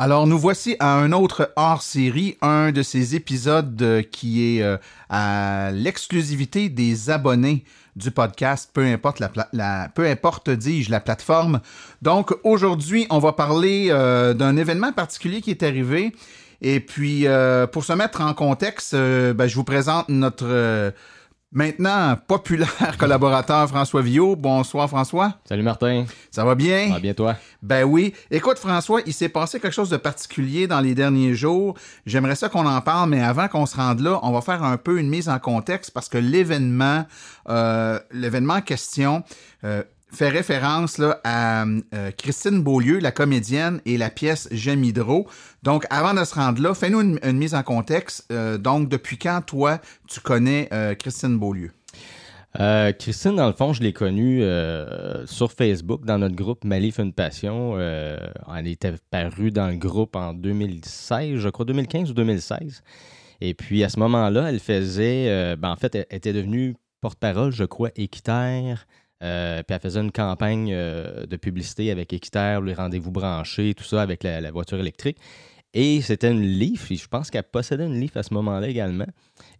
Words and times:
Alors, 0.00 0.28
nous 0.28 0.38
voici 0.38 0.76
à 0.78 0.94
un 0.94 1.10
autre 1.10 1.52
hors-série, 1.56 2.36
un 2.40 2.70
de 2.70 2.82
ces 2.82 3.16
épisodes 3.16 4.04
qui 4.12 4.56
est 4.58 4.62
euh, 4.62 4.76
à 5.08 5.70
l'exclusivité 5.72 6.68
des 6.68 7.10
abonnés 7.10 7.64
du 7.96 8.12
podcast, 8.12 8.70
peu 8.72 8.84
importe 8.84 9.18
la, 9.18 9.28
la- 9.52 9.88
peu 9.92 10.06
importe 10.06 10.50
dis-je 10.50 10.92
la 10.92 11.00
plateforme. 11.00 11.60
Donc 12.00 12.32
aujourd'hui, 12.44 13.08
on 13.10 13.18
va 13.18 13.32
parler 13.32 13.88
euh, 13.90 14.34
d'un 14.34 14.56
événement 14.56 14.92
particulier 14.92 15.40
qui 15.40 15.50
est 15.50 15.64
arrivé. 15.64 16.12
Et 16.62 16.78
puis 16.78 17.26
euh, 17.26 17.66
pour 17.66 17.84
se 17.84 17.92
mettre 17.92 18.20
en 18.20 18.34
contexte, 18.34 18.94
ben, 18.94 19.46
je 19.48 19.54
vous 19.56 19.64
présente 19.64 20.08
notre 20.08 20.92
maintenant 21.52 22.16
populaire 22.26 22.96
collaborateur 22.98 23.68
François 23.68 24.02
Villot. 24.02 24.36
Bonsoir 24.36 24.88
François, 24.88 25.34
Salut 25.44 25.62
Martin, 25.62 26.04
ça 26.30 26.44
va 26.44 26.54
bien? 26.54 26.88
ça 26.88 26.94
va 26.94 27.00
bien 27.00 27.14
toi? 27.14 27.36
Ben 27.62 27.84
oui. 27.84 28.12
Écoute, 28.30 28.58
François, 28.58 29.00
il 29.06 29.12
s'est 29.14 29.28
passé 29.28 29.58
quelque 29.60 29.72
chose 29.72 29.90
de 29.90 29.96
particulier 29.96 30.66
dans 30.66 30.80
les 30.80 30.94
derniers 30.94 31.34
jours. 31.34 31.74
J'aimerais 32.06 32.36
ça 32.36 32.48
qu'on 32.48 32.66
en 32.66 32.80
parle, 32.80 33.10
mais 33.10 33.22
avant 33.22 33.48
qu'on 33.48 33.66
se 33.66 33.76
rende 33.76 34.00
là, 34.00 34.20
on 34.22 34.32
va 34.32 34.40
faire 34.40 34.62
un 34.62 34.76
peu 34.76 34.98
une 34.98 35.08
mise 35.08 35.28
en 35.28 35.38
contexte 35.38 35.90
parce 35.92 36.08
que 36.08 36.18
l'événement, 36.18 37.06
euh, 37.48 37.98
l'événement 38.12 38.54
en 38.54 38.60
question, 38.62 39.22
euh, 39.64 39.82
fait 40.10 40.28
référence 40.28 40.98
là, 40.98 41.20
à 41.24 41.64
euh, 41.64 42.10
Christine 42.16 42.62
Beaulieu, 42.62 42.98
la 42.98 43.12
comédienne, 43.12 43.80
et 43.84 43.98
la 43.98 44.10
pièce 44.10 44.48
J'aime 44.50 44.84
Hydro. 44.84 45.26
Donc, 45.62 45.86
avant 45.90 46.14
de 46.14 46.24
se 46.24 46.34
rendre 46.34 46.62
là, 46.62 46.74
fais-nous 46.74 47.00
une, 47.00 47.38
mise 47.38 47.54
en 47.54 47.62
contexte. 47.62 48.26
Euh, 48.32 48.58
donc, 48.58 48.88
depuis 48.88 49.18
quand, 49.18 49.42
toi, 49.42 49.78
tu 50.08 50.20
connais 50.20 50.68
euh, 50.72 50.94
Christine 50.94 51.38
Beaulieu? 51.38 51.70
Christine, 52.98 53.36
dans 53.36 53.46
le 53.46 53.52
fond, 53.52 53.72
je 53.72 53.82
l'ai 53.82 53.92
connue 53.92 54.42
sur 55.26 55.52
Facebook 55.52 56.04
dans 56.04 56.18
notre 56.18 56.34
groupe 56.34 56.64
Malif 56.64 56.98
une 56.98 57.12
passion. 57.12 57.78
Elle 57.78 58.66
était 58.66 58.94
parue 59.12 59.52
dans 59.52 59.68
le 59.68 59.76
groupe 59.76 60.16
en 60.16 60.32
2016, 60.32 61.36
je 61.36 61.48
crois 61.50 61.66
2015 61.66 62.10
ou 62.10 62.14
2016. 62.14 62.82
Et 63.42 63.54
puis 63.54 63.84
à 63.84 63.88
ce 63.88 64.00
moment-là, 64.00 64.48
elle 64.48 64.58
faisait, 64.58 65.54
ben, 65.56 65.70
en 65.70 65.76
fait, 65.76 65.94
elle 65.94 66.06
était 66.10 66.32
devenue 66.32 66.74
porte-parole, 67.00 67.52
je 67.52 67.64
crois, 67.64 67.90
équitaire. 67.94 68.86
Euh, 69.22 69.62
puis 69.62 69.74
elle 69.74 69.80
faisait 69.80 70.00
une 70.00 70.12
campagne 70.12 70.72
euh, 70.72 71.26
de 71.26 71.36
publicité 71.36 71.90
avec 71.90 72.12
Équiterre, 72.12 72.60
les 72.60 72.74
rendez-vous 72.74 73.10
branchés, 73.10 73.74
tout 73.74 73.84
ça 73.84 74.00
avec 74.00 74.22
la, 74.22 74.40
la 74.40 74.50
voiture 74.50 74.78
électrique. 74.78 75.18
Et 75.74 76.00
c'était 76.00 76.30
une 76.30 76.40
Leaf, 76.42 76.90
je 76.90 77.06
pense 77.08 77.30
qu'elle 77.30 77.42
possédait 77.42 77.84
une 77.86 78.00
Leaf 78.00 78.16
à 78.16 78.22
ce 78.22 78.32
moment-là 78.34 78.68
également. 78.68 79.04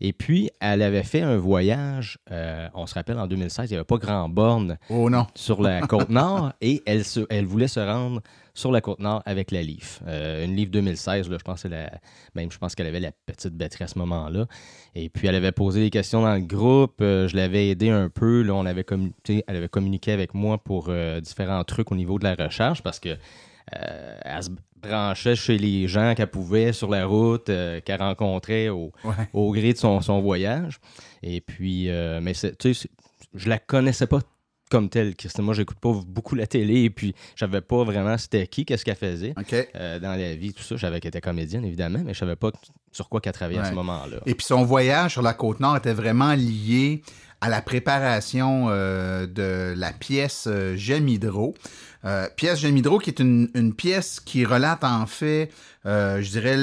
Et 0.01 0.13
puis, 0.15 0.49
elle 0.61 0.81
avait 0.83 1.03
fait 1.03 1.21
un 1.21 1.37
voyage, 1.37 2.19
euh, 2.31 2.67
on 2.75 2.87
se 2.87 2.95
rappelle, 2.95 3.19
en 3.19 3.27
2016, 3.27 3.69
il 3.71 3.75
n'y 3.75 3.77
avait 3.77 3.85
pas 3.85 3.99
grand 3.99 4.29
borne 4.29 4.79
Oh 4.89 5.11
sur 5.35 5.61
la 5.61 5.83
côte 5.83 6.09
nord 6.09 6.53
et 6.63 6.83
elle, 6.87 7.05
se- 7.05 7.27
elle 7.29 7.45
voulait 7.45 7.69
se 7.69 7.79
rendre 7.81 8.23
sur 8.55 8.73
la 8.73 8.81
côte 8.81 9.01
nord 9.01 9.23
avec 9.27 9.51
la 9.51 9.63
Leaf. 9.63 10.01
Euh, 10.07 10.45
une 10.47 10.57
Leaf 10.57 10.71
2016, 10.71 11.29
là, 11.29 11.37
je 11.39 11.45
pense, 11.45 11.63
que 11.65 11.69
la, 11.69 11.91
même 12.35 12.51
je 12.51 12.59
pense 12.59 12.75
qu'elle 12.75 12.87
avait 12.87 13.01
la 13.01 13.13
petite 13.27 13.55
batterie 13.55 13.85
à 13.85 13.89
ce 13.89 13.99
moment-là. 13.99 14.47
Et 14.95 15.11
puis 15.11 15.29
elle 15.29 15.35
avait 15.37 15.53
posé 15.53 15.81
des 15.81 15.91
questions 15.91 16.23
dans 16.23 16.35
le 16.35 16.41
groupe, 16.41 17.01
euh, 17.03 17.29
je 17.29 17.37
l'avais 17.37 17.69
aidé 17.69 17.91
un 17.91 18.09
peu, 18.09 18.43
là, 18.43 18.55
on 18.55 18.65
avait 18.67 18.85
elle 19.29 19.57
avait 19.57 19.69
communiqué 19.69 20.13
avec 20.13 20.33
moi 20.35 20.57
pour 20.59 20.91
différents 21.23 21.63
trucs 21.65 21.93
au 21.93 21.95
niveau 21.97 22.19
de 22.19 22.25
la 22.25 22.35
recherche 22.35 22.83
parce 22.83 22.99
que 22.99 23.17
euh, 23.77 24.19
elle 24.23 24.43
se 24.43 24.51
branchait 24.77 25.35
chez 25.37 25.59
les 25.59 25.89
gens 25.89 26.15
qu'elle 26.15 26.31
pouvait 26.31 26.73
sur 26.73 26.89
la 26.91 27.05
route, 27.07 27.49
euh, 27.49 27.81
qu'elle 27.81 28.01
rencontrait 28.01 28.69
au, 28.69 28.93
Ouais. 29.05 29.15
au 29.33 29.53
gré 29.53 29.73
de 29.73 29.79
son, 29.79 30.01
son 30.01 30.21
voyage. 30.21 30.79
Et 31.23 31.41
puis, 31.41 31.89
euh, 31.91 32.21
mais 32.23 32.33
tu 32.35 32.75
sais, 32.75 32.89
je 33.35 33.49
la 33.49 33.59
connaissais 33.59 34.07
pas 34.07 34.21
comme 34.71 34.89
telle, 34.91 35.17
Christine. 35.17 35.45
Moi, 35.45 35.55
j'écoute 35.55 35.79
pas 35.81 35.93
beaucoup 36.07 36.35
la 36.35 36.47
télé 36.47 36.83
et 36.83 36.91
puis 36.91 37.15
je 37.35 37.41
savais 37.41 37.63
pas 37.63 37.85
vraiment 37.85 38.19
c'était 38.19 38.47
qui, 38.47 38.67
qu'est-ce 38.67 38.85
qu'elle 38.85 38.97
faisait 38.97 39.33
dans 39.35 40.15
la 40.19 40.35
vie, 40.37 40.53
tout 40.53 40.63
ça. 40.63 40.77
Je 40.77 40.81
savais 40.83 41.01
qu'elle 41.01 41.09
était 41.09 41.23
comédienne, 41.23 41.65
évidemment, 41.65 42.01
mais 42.05 42.13
je 42.13 42.19
savais 42.19 42.37
pas 42.37 42.51
sur 42.93 43.09
quoi 43.09 43.21
qu'elle 43.21 43.33
travaillait 43.33 43.61
à 43.61 43.65
ce 43.71 43.75
moment-là. 43.75 44.19
Et 44.27 44.35
puis 44.35 44.45
son 44.47 44.65
voyage 44.65 45.13
sur 45.13 45.23
la 45.23 45.33
côte 45.33 45.61
nord 45.61 45.77
était 45.79 45.95
vraiment 45.95 46.35
lié 46.35 47.03
à 47.41 47.49
la 47.49 47.63
préparation 47.63 48.67
euh, 48.69 49.27
de 49.27 49.73
la 49.79 49.93
pièce 49.93 50.47
euh, 50.49 50.75
J'aime 50.77 51.09
Hydro. 51.09 51.55
Euh, 52.05 52.29
pièce 52.37 52.61
J'aime 52.61 52.77
Hydro 52.77 52.99
qui 52.99 53.11
est 53.11 53.21
une 53.21 53.75
pièce 53.75 54.21
qui 54.21 54.45
relate 54.45 54.85
en 54.85 55.07
fait, 55.07 55.51
euh, 55.89 56.21
je 56.23 56.31
dirais, 56.31 56.57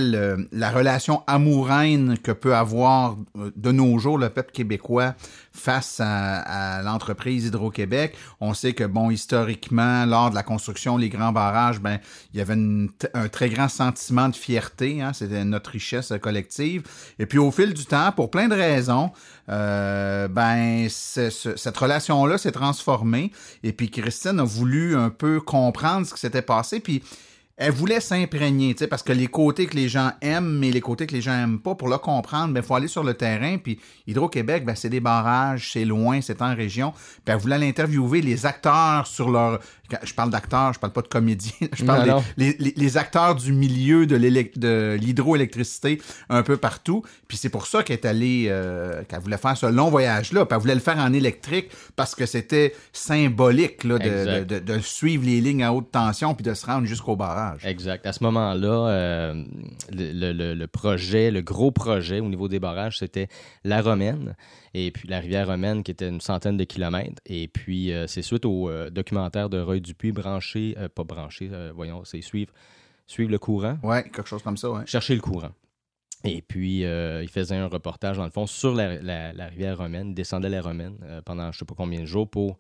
la 0.51 0.69
relation 0.69 1.23
amoureuse 1.25 2.15
que 2.23 2.31
peut 2.31 2.55
avoir 2.55 3.17
euh, 3.37 3.51
de 3.55 3.71
nos 3.71 3.97
jours 3.97 4.17
le 4.19 4.29
peuple 4.29 4.51
québécois 4.51 5.15
face 5.51 5.99
à, 6.03 6.81
l'entreprise 6.83 7.45
Hydro-Québec. 7.47 8.15
On 8.39 8.53
sait 8.53 8.73
que, 8.73 8.83
bon, 8.83 9.09
historiquement, 9.09 10.05
lors 10.05 10.29
de 10.29 10.35
la 10.35 10.43
construction, 10.43 10.97
les 10.97 11.09
grands 11.09 11.31
barrages, 11.31 11.79
ben, 11.79 11.99
il 12.33 12.37
y 12.37 12.41
avait 12.41 12.53
un 13.13 13.27
très 13.29 13.49
grand 13.49 13.67
sentiment 13.69 14.29
de 14.29 14.35
fierté. 14.35 15.01
Hein, 15.01 15.13
C'était 15.13 15.43
notre 15.43 15.71
richesse 15.71 16.13
collective. 16.21 16.83
Et 17.19 17.25
puis, 17.25 17.39
au 17.39 17.51
fil 17.51 17.73
du 17.73 17.85
temps, 17.85 18.11
pour 18.11 18.29
plein 18.29 18.47
de 18.47 18.55
raisons, 18.55 19.11
euh, 19.49 20.27
ben, 20.27 20.87
ce- 20.89 21.29
ce- 21.29 21.55
cette 21.55 21.77
relation-là 21.77 22.37
s'est 22.37 22.51
transformée. 22.51 23.31
Et 23.63 23.71
puis, 23.73 23.89
Christine 23.89 24.39
a 24.39 24.43
voulu 24.43 24.95
un 24.95 25.09
peu 25.09 25.39
comprendre 25.39 26.05
ce 26.05 26.13
qui 26.13 26.19
s'était 26.19 26.41
passé. 26.41 26.79
Elle 27.57 27.71
voulait 27.71 28.01
s'imprégner, 28.01 28.73
tu 28.73 28.79
sais, 28.79 28.87
parce 28.87 29.01
que 29.01 29.13
les 29.13 29.27
côtés 29.27 29.65
que 29.65 29.77
les 29.77 29.87
gens 29.87 30.11
aiment, 30.21 30.57
mais 30.59 30.71
les 30.71 30.81
côtés 30.81 31.07
que 31.07 31.13
les 31.13 31.21
gens 31.21 31.31
aiment 31.33 31.59
pas, 31.59 31.73
pour 31.73 31.87
le 31.87 31.97
comprendre, 31.97 32.53
ben, 32.53 32.61
faut 32.61 32.75
aller 32.75 32.89
sur 32.89 33.03
le 33.03 33.13
terrain. 33.13 33.57
Puis 33.57 33.79
Hydro-Québec, 34.07 34.65
ben, 34.65 34.75
c'est 34.75 34.89
des 34.89 34.99
barrages, 34.99 35.71
c'est 35.71 35.85
loin, 35.85 36.19
c'est 36.21 36.41
en 36.41 36.53
région. 36.53 36.91
Puis 36.91 37.33
elle 37.33 37.37
voulait 37.37 37.57
l'interviewer 37.57 38.21
les 38.21 38.45
acteurs 38.45 39.07
sur 39.07 39.29
leur. 39.29 39.59
Je 40.03 40.13
parle 40.15 40.31
d'acteurs, 40.31 40.73
je 40.73 40.79
parle 40.79 40.91
pas 40.93 41.03
de 41.03 41.07
comédiens. 41.07 41.51
Je 41.77 41.85
parle 41.85 42.09
Non, 42.09 42.23
des- 42.37 42.47
les, 42.47 42.55
les- 42.59 42.73
les 42.75 42.97
acteurs 42.97 43.35
du 43.35 43.53
milieu 43.53 44.07
de 44.07 44.15
l'hydroélectricité 44.95 46.01
un 46.29 46.43
peu 46.43 46.57
partout. 46.57 47.03
Puis 47.27 47.37
c'est 47.37 47.49
pour 47.49 47.67
ça 47.67 47.83
qu'elle 47.83 47.97
est 47.97 48.05
allée, 48.05 48.47
euh, 48.49 49.03
qu'elle 49.07 49.19
voulait 49.19 49.37
faire 49.37 49.55
ce 49.55 49.67
long 49.67 49.89
voyage-là. 49.89 50.45
Puis 50.45 50.55
elle 50.55 50.61
voulait 50.61 50.73
le 50.75 50.81
faire 50.81 50.97
en 50.97 51.13
électrique 51.13 51.69
parce 51.95 52.15
que 52.15 52.25
c'était 52.25 52.73
symbolique 52.93 53.83
là, 53.83 53.99
de, 53.99 54.05
Exact. 54.09 54.45
de- 54.47 54.59
de- 54.59 54.73
de 54.73 54.79
suivre 54.79 55.23
les 55.25 55.39
lignes 55.39 55.63
à 55.63 55.71
haute 55.71 55.91
tension 55.91 56.33
puis 56.33 56.43
de 56.43 56.53
se 56.53 56.65
rendre 56.65 56.87
jusqu'au 56.87 57.15
barrage. 57.15 57.44
Exact. 57.63 58.05
À 58.05 58.13
ce 58.13 58.23
moment-là, 58.23 58.87
euh, 58.89 59.43
le, 59.91 60.11
le- 60.11 60.33
le- 60.33 60.53
le 60.53 60.67
projet, 60.67 61.31
le 61.31 61.41
gros 61.41 61.71
projet 61.71 62.19
au 62.19 62.27
niveau 62.29 62.47
des 62.47 62.59
barrages, 62.59 62.99
c'était 62.99 63.27
la 63.63 63.81
Romaine 63.81 64.35
et 64.73 64.91
puis 64.91 65.07
la 65.07 65.19
rivière 65.19 65.47
Romaine 65.47 65.83
qui 65.83 65.91
était 65.91 66.09
une 66.09 66.21
centaine 66.21 66.57
de 66.57 66.63
kilomètres. 66.63 67.21
Et 67.25 67.47
puis, 67.47 67.91
euh, 67.91 68.07
c'est 68.07 68.21
suite 68.21 68.45
au 68.45 68.69
euh, 68.69 68.89
documentaire 68.89 69.49
de 69.49 69.59
Roy 69.59 69.79
Dupuis, 69.79 70.11
branché, 70.11 70.75
pas 70.95 71.03
branché, 71.03 71.49
voyons, 71.73 72.03
c'est 72.03 72.21
suivre, 72.21 72.51
suivre 73.07 73.31
le 73.31 73.39
courant, 73.39 73.77
Ouais, 73.83 74.03
quelque 74.03 74.25
chose 74.27 74.41
comme 74.43 74.57
ça, 74.57 74.69
ouais. 74.71 74.81
chercher 74.85 75.15
le 75.15 75.21
courant. 75.21 75.51
Et 76.23 76.41
puis, 76.41 76.83
euh, 76.85 77.21
il 77.21 77.29
faisait 77.29 77.55
un 77.55 77.67
reportage, 77.67 78.17
dans 78.17 78.23
le 78.25 78.31
fond, 78.31 78.47
sur 78.47 78.73
la, 78.73 78.99
la- 79.01 79.31
la 79.31 79.45
rivière 79.47 79.77
Romaine, 79.77 80.09
il 80.09 80.13
descendait 80.15 80.49
la 80.49 80.61
Romaine 80.61 80.97
euh, 81.03 81.21
pendant 81.23 81.51
je 81.51 81.59
sais 81.59 81.65
pas 81.65 81.75
combien 81.77 81.99
de 81.99 82.05
jours 82.05 82.27
pour 82.27 82.57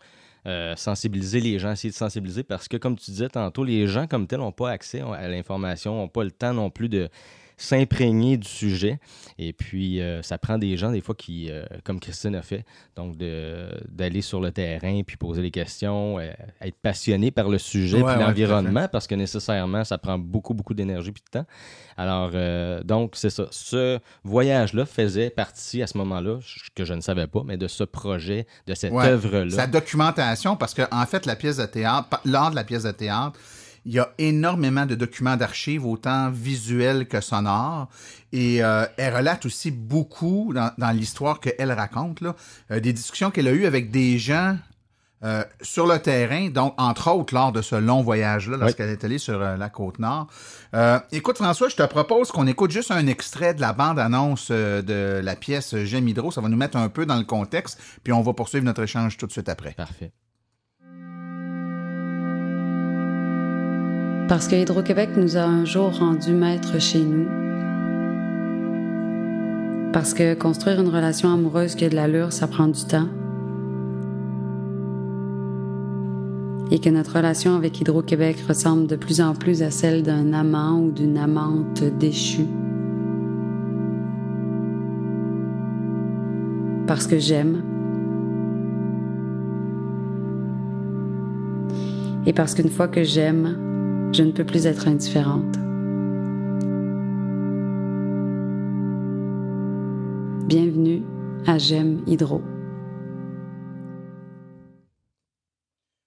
euh, 0.47 0.75
sensibiliser 0.75 1.39
les 1.39 1.57
gens, 1.59 1.71
essayer 1.71 1.89
de 1.89 1.95
sensibiliser 1.95 2.43
parce 2.43 2.67
que, 2.67 2.77
comme 2.77 2.95
tu 2.95 3.11
disais 3.11 3.29
tantôt, 3.29 3.63
les 3.63 3.87
gens 3.87 4.05
comme 4.07 4.27
tels 4.27 4.39
n'ont 4.39 4.51
pas 4.51 4.71
accès 4.71 5.01
à 5.01 5.27
l'information, 5.27 5.95
n'ont 5.95 6.07
pas 6.07 6.23
le 6.23 6.31
temps 6.31 6.53
non 6.53 6.69
plus 6.69 6.89
de 6.89 7.09
s'imprégner 7.57 8.37
du 8.37 8.47
sujet. 8.47 8.99
Et 9.37 9.53
puis, 9.53 10.01
euh, 10.01 10.21
ça 10.21 10.37
prend 10.37 10.57
des 10.57 10.77
gens, 10.77 10.91
des 10.91 11.01
fois, 11.01 11.15
qui, 11.15 11.49
euh, 11.49 11.65
comme 11.83 11.99
Christine 11.99 12.35
a 12.35 12.41
fait, 12.41 12.65
donc 12.95 13.17
d'aller 13.17 14.21
sur 14.21 14.39
le 14.41 14.51
terrain, 14.51 15.01
puis 15.05 15.17
poser 15.17 15.41
les 15.41 15.51
questions, 15.51 16.19
euh, 16.19 16.31
être 16.61 16.77
passionné 16.81 17.31
par 17.31 17.49
le 17.49 17.57
sujet, 17.57 18.01
Ouais, 18.01 18.13
puis 18.15 18.23
l'environnement, 18.23 18.87
parce 18.91 19.07
que 19.07 19.15
nécessairement, 19.15 19.83
ça 19.83 19.97
prend 19.97 20.17
beaucoup, 20.17 20.53
beaucoup 20.53 20.73
d'énergie 20.73 21.11
puis 21.11 21.23
de 21.25 21.39
temps. 21.39 21.45
Alors, 21.97 22.31
donc, 22.83 23.13
c'est 23.15 23.29
ça. 23.29 23.47
Ce 23.51 23.99
voyage-là 24.23 24.85
faisait 24.85 25.29
partie, 25.29 25.81
à 25.81 25.87
ce 25.87 25.97
moment-là, 25.97 26.39
que 26.75 26.83
je 26.83 26.93
ne 26.93 27.01
savais 27.01 27.27
pas, 27.27 27.41
mais 27.45 27.57
de 27.57 27.67
ce 27.67 27.83
projet, 27.83 28.45
de 28.67 28.73
cette 28.73 28.91
Ouais. 28.91 29.07
œuvre-là. 29.07 29.49
Sa 29.55 29.67
documentation, 29.67 30.55
parce 30.57 30.73
que 30.73 30.81
en 30.91 31.05
fait, 31.05 31.25
la 31.25 31.35
pièce 31.35 31.57
de 31.57 31.65
théâtre, 31.65 32.19
lors 32.25 32.51
de 32.51 32.55
la 32.55 32.63
pièce 32.63 32.83
de 32.83 32.91
théâtre, 32.91 33.39
il 33.85 33.93
y 33.93 33.99
a 33.99 34.11
énormément 34.17 34.85
de 34.85 34.95
documents 34.95 35.37
d'archives, 35.37 35.85
autant 35.85 36.29
visuels 36.31 37.07
que 37.07 37.21
sonores. 37.21 37.87
Et 38.31 38.63
euh, 38.63 38.85
elle 38.97 39.15
relate 39.15 39.45
aussi 39.45 39.71
beaucoup 39.71 40.51
dans, 40.53 40.71
dans 40.77 40.91
l'histoire 40.91 41.39
qu'elle 41.39 41.71
raconte, 41.71 42.21
là, 42.21 42.35
euh, 42.71 42.79
des 42.79 42.93
discussions 42.93 43.31
qu'elle 43.31 43.47
a 43.47 43.51
eues 43.51 43.65
avec 43.65 43.91
des 43.91 44.17
gens 44.17 44.57
euh, 45.25 45.43
sur 45.61 45.87
le 45.87 45.97
terrain, 45.97 46.49
donc 46.49 46.75
entre 46.77 47.09
autres 47.09 47.33
lors 47.33 47.51
de 47.51 47.61
ce 47.63 47.75
long 47.75 48.03
voyage-là, 48.03 48.57
lorsqu'elle 48.57 48.89
est 48.89 49.03
allée 49.03 49.17
sur 49.17 49.41
euh, 49.41 49.57
la 49.57 49.69
côte 49.69 49.97
nord. 49.97 50.27
Euh, 50.75 50.99
écoute 51.11 51.37
François, 51.37 51.67
je 51.67 51.75
te 51.75 51.83
propose 51.83 52.31
qu'on 52.31 52.45
écoute 52.45 52.69
juste 52.69 52.91
un 52.91 53.07
extrait 53.07 53.55
de 53.55 53.61
la 53.61 53.73
bande-annonce 53.73 54.51
de 54.51 55.21
la 55.23 55.35
pièce 55.35 55.75
J'aime 55.83 56.07
Hydro. 56.07 56.29
Ça 56.31 56.41
va 56.41 56.49
nous 56.49 56.57
mettre 56.57 56.77
un 56.77 56.89
peu 56.89 57.07
dans 57.07 57.17
le 57.17 57.23
contexte, 57.23 57.81
puis 58.03 58.13
on 58.13 58.21
va 58.21 58.33
poursuivre 58.33 58.65
notre 58.65 58.83
échange 58.83 59.17
tout 59.17 59.25
de 59.25 59.31
suite 59.31 59.49
après. 59.49 59.71
Parfait. 59.71 60.11
Parce 64.27 64.47
que 64.47 64.55
Hydro-Québec 64.55 65.11
nous 65.17 65.37
a 65.37 65.43
un 65.43 65.65
jour 65.65 65.97
rendu 65.97 66.31
maîtres 66.31 66.79
chez 66.79 67.03
nous. 67.03 67.27
Parce 69.93 70.13
que 70.13 70.33
construire 70.33 70.81
une 70.81 70.89
relation 70.89 71.31
amoureuse 71.31 71.75
qui 71.75 71.85
a 71.85 71.89
de 71.89 71.95
l'allure, 71.95 72.33
ça 72.33 72.47
prend 72.47 72.67
du 72.67 72.83
temps. 72.85 73.07
et 76.71 76.79
que 76.79 76.89
notre 76.89 77.15
relation 77.15 77.55
avec 77.55 77.79
Hydro-Québec 77.79 78.37
ressemble 78.47 78.87
de 78.87 78.95
plus 78.95 79.21
en 79.21 79.33
plus 79.33 79.61
à 79.61 79.71
celle 79.71 80.03
d'un 80.03 80.33
amant 80.33 80.79
ou 80.81 80.91
d'une 80.91 81.17
amante 81.17 81.83
déchue. 81.99 82.47
Parce 86.87 87.07
que 87.07 87.17
j'aime. 87.17 87.63
Et 92.25 92.33
parce 92.33 92.55
qu'une 92.55 92.69
fois 92.69 92.87
que 92.87 93.03
j'aime, 93.03 93.74
je 94.15 94.23
ne 94.23 94.31
peux 94.31 94.45
plus 94.45 94.65
être 94.65 94.87
indifférente. 94.87 95.57
Bienvenue 100.47 101.03
à 101.45 101.57
J'aime 101.57 102.01
Hydro. 102.07 102.41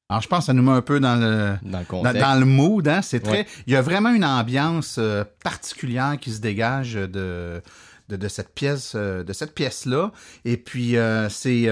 Alors, 0.08 0.22
je 0.22 0.28
pense 0.28 0.38
que 0.40 0.44
ça 0.46 0.52
nous 0.54 0.62
met 0.62 0.70
un 0.72 0.80
peu 0.80 1.00
dans 1.00 1.16
le, 1.16 1.58
Dans 1.62 1.80
le 1.80 1.84
dans, 1.84 1.84
contexte. 1.84 2.20
dans 2.22 2.40
le 2.40 2.46
mood. 2.46 2.88
Hein? 2.88 3.02
C'est 3.02 3.20
très, 3.20 3.40
Ouais. 3.40 3.46
Il 3.66 3.74
y 3.74 3.76
a 3.76 3.82
vraiment 3.82 4.08
une 4.08 4.24
ambiance 4.24 4.96
euh, 4.98 5.24
particulière 5.44 6.16
qui 6.18 6.30
se 6.30 6.40
dégage 6.40 6.94
de, 6.94 7.60
de, 8.08 8.16
de 8.16 8.28
cette 8.28 8.54
pièce, 8.54 8.94
euh, 8.94 9.22
de 9.22 9.34
cette 9.34 9.54
pièce-là. 9.54 10.12
Et 10.46 10.56
puis, 10.56 10.96
euh, 10.96 11.28
c'est... 11.28 11.68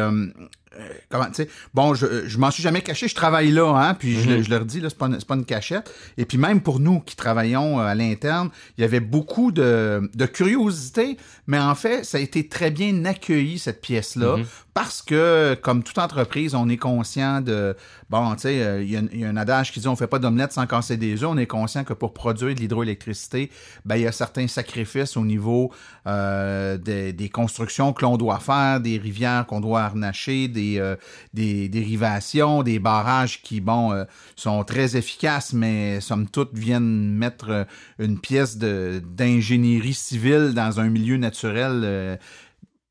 euh, 0.78 0.80
euh, 0.80 0.92
comment, 1.08 1.26
tu 1.26 1.34
sais, 1.34 1.48
bon, 1.74 1.94
je, 1.94 2.26
je 2.28 2.38
m'en 2.38 2.50
suis 2.50 2.62
jamais 2.62 2.80
caché, 2.82 3.08
je 3.08 3.14
travaille 3.14 3.50
là, 3.50 3.72
hein, 3.74 3.94
puis 3.94 4.20
je, 4.20 4.30
Mhm. 4.30 4.42
je 4.44 4.50
leur 4.50 4.64
dis, 4.64 4.80
là, 4.80 4.88
c'est 4.90 4.98
pas, 4.98 5.08
pas 5.08 5.34
une 5.34 5.44
cachette. 5.44 5.92
Et 6.16 6.24
puis 6.24 6.38
même 6.38 6.60
pour 6.60 6.80
nous 6.80 7.00
qui 7.00 7.16
travaillons 7.16 7.80
euh, 7.80 7.84
à 7.84 7.94
l'interne, 7.94 8.50
il 8.76 8.82
y 8.82 8.84
avait 8.84 9.00
beaucoup 9.00 9.52
de, 9.52 10.08
de 10.14 10.26
curiosité, 10.26 11.16
mais 11.46 11.58
en 11.58 11.74
fait, 11.74 12.04
ça 12.04 12.18
a 12.18 12.20
été 12.20 12.48
très 12.48 12.70
bien 12.70 13.04
accueilli, 13.04 13.58
cette 13.58 13.80
pièce-là, 13.80 14.36
Mhm. 14.38 14.44
Parce 14.76 15.00
que, 15.00 15.54
comme 15.62 15.82
toute 15.82 15.96
entreprise, 15.96 16.54
on 16.54 16.68
est 16.68 16.76
conscient 16.76 17.40
de, 17.40 17.74
bon, 18.10 18.34
tu 18.34 18.42
sais, 18.42 18.62
euh, 18.62 18.82
il 18.82 18.90
y, 18.90 19.24
a- 19.24 19.26
un 19.26 19.36
adage 19.38 19.72
qui 19.72 19.80
dit, 19.80 19.88
on 19.88 19.96
fait 19.96 20.06
pas 20.06 20.18
d'omelette 20.18 20.52
sans 20.52 20.66
casser 20.66 20.98
des 20.98 21.22
œufs, 21.24 21.30
on 21.30 21.38
est 21.38 21.46
conscient 21.46 21.82
que 21.82 21.94
pour 21.94 22.12
produire 22.12 22.54
de 22.54 22.60
l'hydroélectricité, 22.60 23.50
ben, 23.86 23.96
il 23.96 24.02
y 24.02 24.06
a 24.06 24.12
certains 24.12 24.46
sacrifices 24.48 25.16
au 25.16 25.24
niveau 25.24 25.72
euh, 26.06 26.76
des, 26.76 27.14
des 27.14 27.30
constructions 27.30 27.94
que 27.94 28.02
l'on 28.04 28.18
doit 28.18 28.38
faire, 28.38 28.80
des 28.82 28.98
rivières 28.98 29.46
qu'on 29.46 29.62
doit 29.62 29.80
harnacher, 29.80 30.46
des, 30.48 30.78
euh, 30.78 30.94
des 31.32 31.70
dérivations, 31.70 32.62
des 32.62 32.78
barrages 32.78 33.40
qui, 33.40 33.62
bon, 33.62 33.92
euh, 33.94 34.04
sont 34.36 34.62
très 34.62 34.94
efficaces, 34.98 35.54
mais 35.54 36.02
somme 36.02 36.28
toute 36.28 36.50
viennent 36.52 37.14
mettre 37.14 37.48
euh, 37.48 37.64
une 37.98 38.18
pièce 38.20 38.58
d'ingénierie 38.58 39.94
civile 39.94 40.52
dans 40.54 40.80
un 40.80 40.90
milieu 40.90 41.16
naturel. 41.16 42.18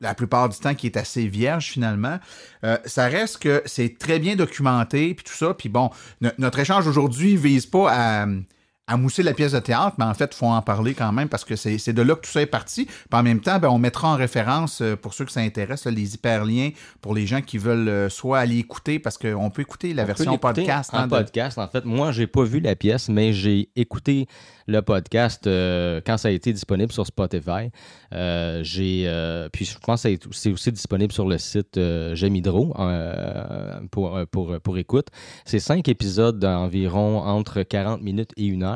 La 0.01 0.13
plupart 0.13 0.49
du 0.49 0.57
temps 0.57 0.75
qui 0.75 0.87
est 0.87 0.97
assez 0.97 1.27
vierge 1.27 1.67
finalement. 1.67 2.19
Euh, 2.63 2.77
ça 2.85 3.07
reste 3.07 3.39
que 3.39 3.61
c'est 3.65 3.97
très 3.97 4.19
bien 4.19 4.35
documenté 4.35 5.13
puis 5.15 5.23
tout 5.23 5.33
ça. 5.33 5.53
Puis 5.53 5.69
bon, 5.69 5.89
no- 6.21 6.31
notre 6.37 6.59
échange 6.59 6.87
aujourd'hui 6.87 7.37
vise 7.37 7.65
pas 7.65 7.91
à, 7.91 8.27
à 8.87 8.97
mousser 8.97 9.23
la 9.23 9.33
pièce 9.33 9.53
de 9.53 9.59
théâtre, 9.59 9.95
mais 9.97 10.05
en 10.05 10.13
fait, 10.13 10.29
il 10.31 10.37
faut 10.37 10.45
en 10.45 10.61
parler 10.61 10.93
quand 10.93 11.11
même 11.11 11.27
parce 11.27 11.43
que 11.43 11.55
c'est 11.55 11.91
de 11.93 12.01
là 12.03 12.13
que 12.15 12.21
tout 12.21 12.29
ça 12.31 12.41
est 12.41 12.45
parti. 12.45 12.85
Puis 12.85 12.95
en 13.13 13.23
même 13.23 13.39
temps, 13.41 13.57
ben, 13.57 13.69
on 13.69 13.79
mettra 13.79 14.09
en 14.09 14.15
référence, 14.15 14.79
euh, 14.81 14.95
pour 14.95 15.15
ceux 15.15 15.25
que 15.25 15.31
ça 15.31 15.39
intéresse, 15.39 15.85
les 15.87 16.13
hyperliens 16.13 16.69
pour 17.01 17.15
les 17.15 17.25
gens 17.25 17.41
qui 17.41 17.57
veulent 17.57 17.89
euh, 17.89 18.09
soit 18.09 18.37
aller 18.39 18.59
écouter, 18.59 18.99
parce 18.99 19.17
qu'on 19.17 19.49
peut 19.49 19.63
écouter 19.63 19.93
la 19.95 20.03
On 20.03 20.05
version 20.05 20.37
podcast. 20.37 20.93
En 20.93 20.97
hein, 20.99 21.07
de- 21.07 21.09
podcast, 21.09 21.57
en 21.57 21.67
fait. 21.67 21.83
Moi, 21.85 22.11
j'ai 22.11 22.27
pas 22.27 22.43
vu 22.43 22.59
la 22.59 22.75
pièce, 22.75 23.09
mais 23.09 23.33
j'ai 23.33 23.69
écouté 23.75 24.27
le 24.67 24.81
podcast 24.81 25.45
euh, 25.47 25.99
quand 26.05 26.17
ça 26.17 26.27
a 26.27 26.31
été 26.31 26.53
disponible 26.53 26.91
sur 26.91 27.05
Spotify. 27.07 27.71
Euh, 28.13 28.61
j'ai, 28.63 29.03
euh, 29.07 29.49
puis 29.51 29.65
je 29.65 29.77
pense 29.79 30.03
que 30.03 30.09
c'est- 30.31 30.51
aussi 30.51 30.71
disponible 30.71 31.11
sur 31.11 31.27
le 31.27 31.37
site 31.39 31.79
J'aime 32.13 32.35
Hydro 32.35 32.73
euh, 32.79 33.79
pour, 33.91 34.19
pour, 34.31 34.59
pour 34.61 34.77
écoute. 34.77 35.07
C'est 35.45 35.59
cinq 35.59 35.87
épisodes 35.89 36.37
d'environ 36.39 37.19
entre 37.23 37.63
40 37.63 38.01
minutes 38.01 38.31
et 38.37 38.45
une 38.45 38.61
heure. 38.63 38.74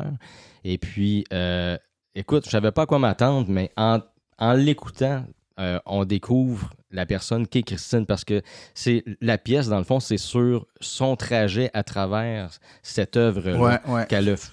Et 0.64 0.78
puis, 0.78 1.24
euh, 1.32 1.76
écoute, 2.14 2.44
je 2.46 2.50
savais 2.50 2.72
pas 2.72 2.82
à 2.82 2.86
quoi 2.86 2.98
m'attendre, 2.98 3.46
mais 3.48 3.70
en, 3.76 4.00
en 4.38 4.52
l'écoutant, 4.52 5.24
euh, 5.58 5.78
on 5.86 6.04
découvre 6.04 6.70
la 6.92 7.06
personne 7.06 7.46
qui 7.46 7.58
est 7.58 7.62
Christine 7.62 8.04
parce 8.06 8.24
que 8.24 8.42
c'est 8.74 9.04
la 9.20 9.38
pièce, 9.38 9.68
dans 9.68 9.78
le 9.78 9.84
fond, 9.84 10.00
c'est 10.00 10.16
sur 10.16 10.66
son 10.80 11.14
trajet 11.16 11.70
à 11.72 11.82
travers 11.84 12.50
cette 12.82 13.16
œuvre 13.16 13.52
Ouais, 13.58 13.78
ouais. 13.86 14.06
qu'elle 14.08 14.28
a 14.30 14.34
f- 14.34 14.50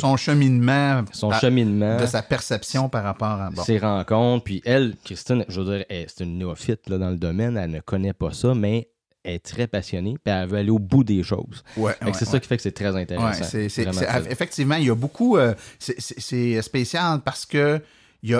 Son, 0.00 0.16
cheminement 0.16 1.04
Son 1.12 1.30
à- 1.30 1.38
cheminement, 1.38 2.00
de 2.00 2.06
sa 2.06 2.22
perception 2.22 2.88
par 2.88 3.04
rapport 3.04 3.28
à... 3.40 3.50
Bon. 3.50 3.62
ses 3.62 3.78
rencontres. 3.78 4.44
Puis 4.44 4.60
elle, 4.64 4.96
Christine, 5.04 5.44
je 5.48 5.60
veux 5.60 5.76
dire, 5.76 5.84
c'est 6.08 6.24
une 6.24 6.38
néophyte 6.38 6.88
là, 6.88 6.98
dans 6.98 7.10
le 7.10 7.16
domaine, 7.18 7.56
elle 7.56 7.70
ne 7.70 7.80
connaît 7.80 8.12
pas 8.14 8.32
ça, 8.32 8.54
mais 8.54 8.88
elle 9.28 9.34
est 9.34 9.38
très 9.44 9.66
passionnée, 9.66 10.16
puis 10.22 10.32
elle 10.32 10.48
veut 10.48 10.58
aller 10.58 10.70
au 10.70 10.78
bout 10.78 11.04
des 11.04 11.22
choses. 11.22 11.62
Ouais, 11.76 11.84
ouais, 12.02 12.12
c'est 12.14 12.26
ouais. 12.26 12.32
ça 12.32 12.40
qui 12.40 12.48
fait 12.48 12.56
que 12.56 12.62
c'est 12.62 12.72
très 12.72 12.96
intéressant. 12.96 13.58
effectivement, 14.30 14.76
il 14.76 14.86
y 14.86 14.90
a 14.90 14.94
beaucoup. 14.94 15.36
euh, 15.36 15.54
c'est, 15.78 16.62
spécial 16.62 17.20
parce 17.24 17.44
que 17.46 17.80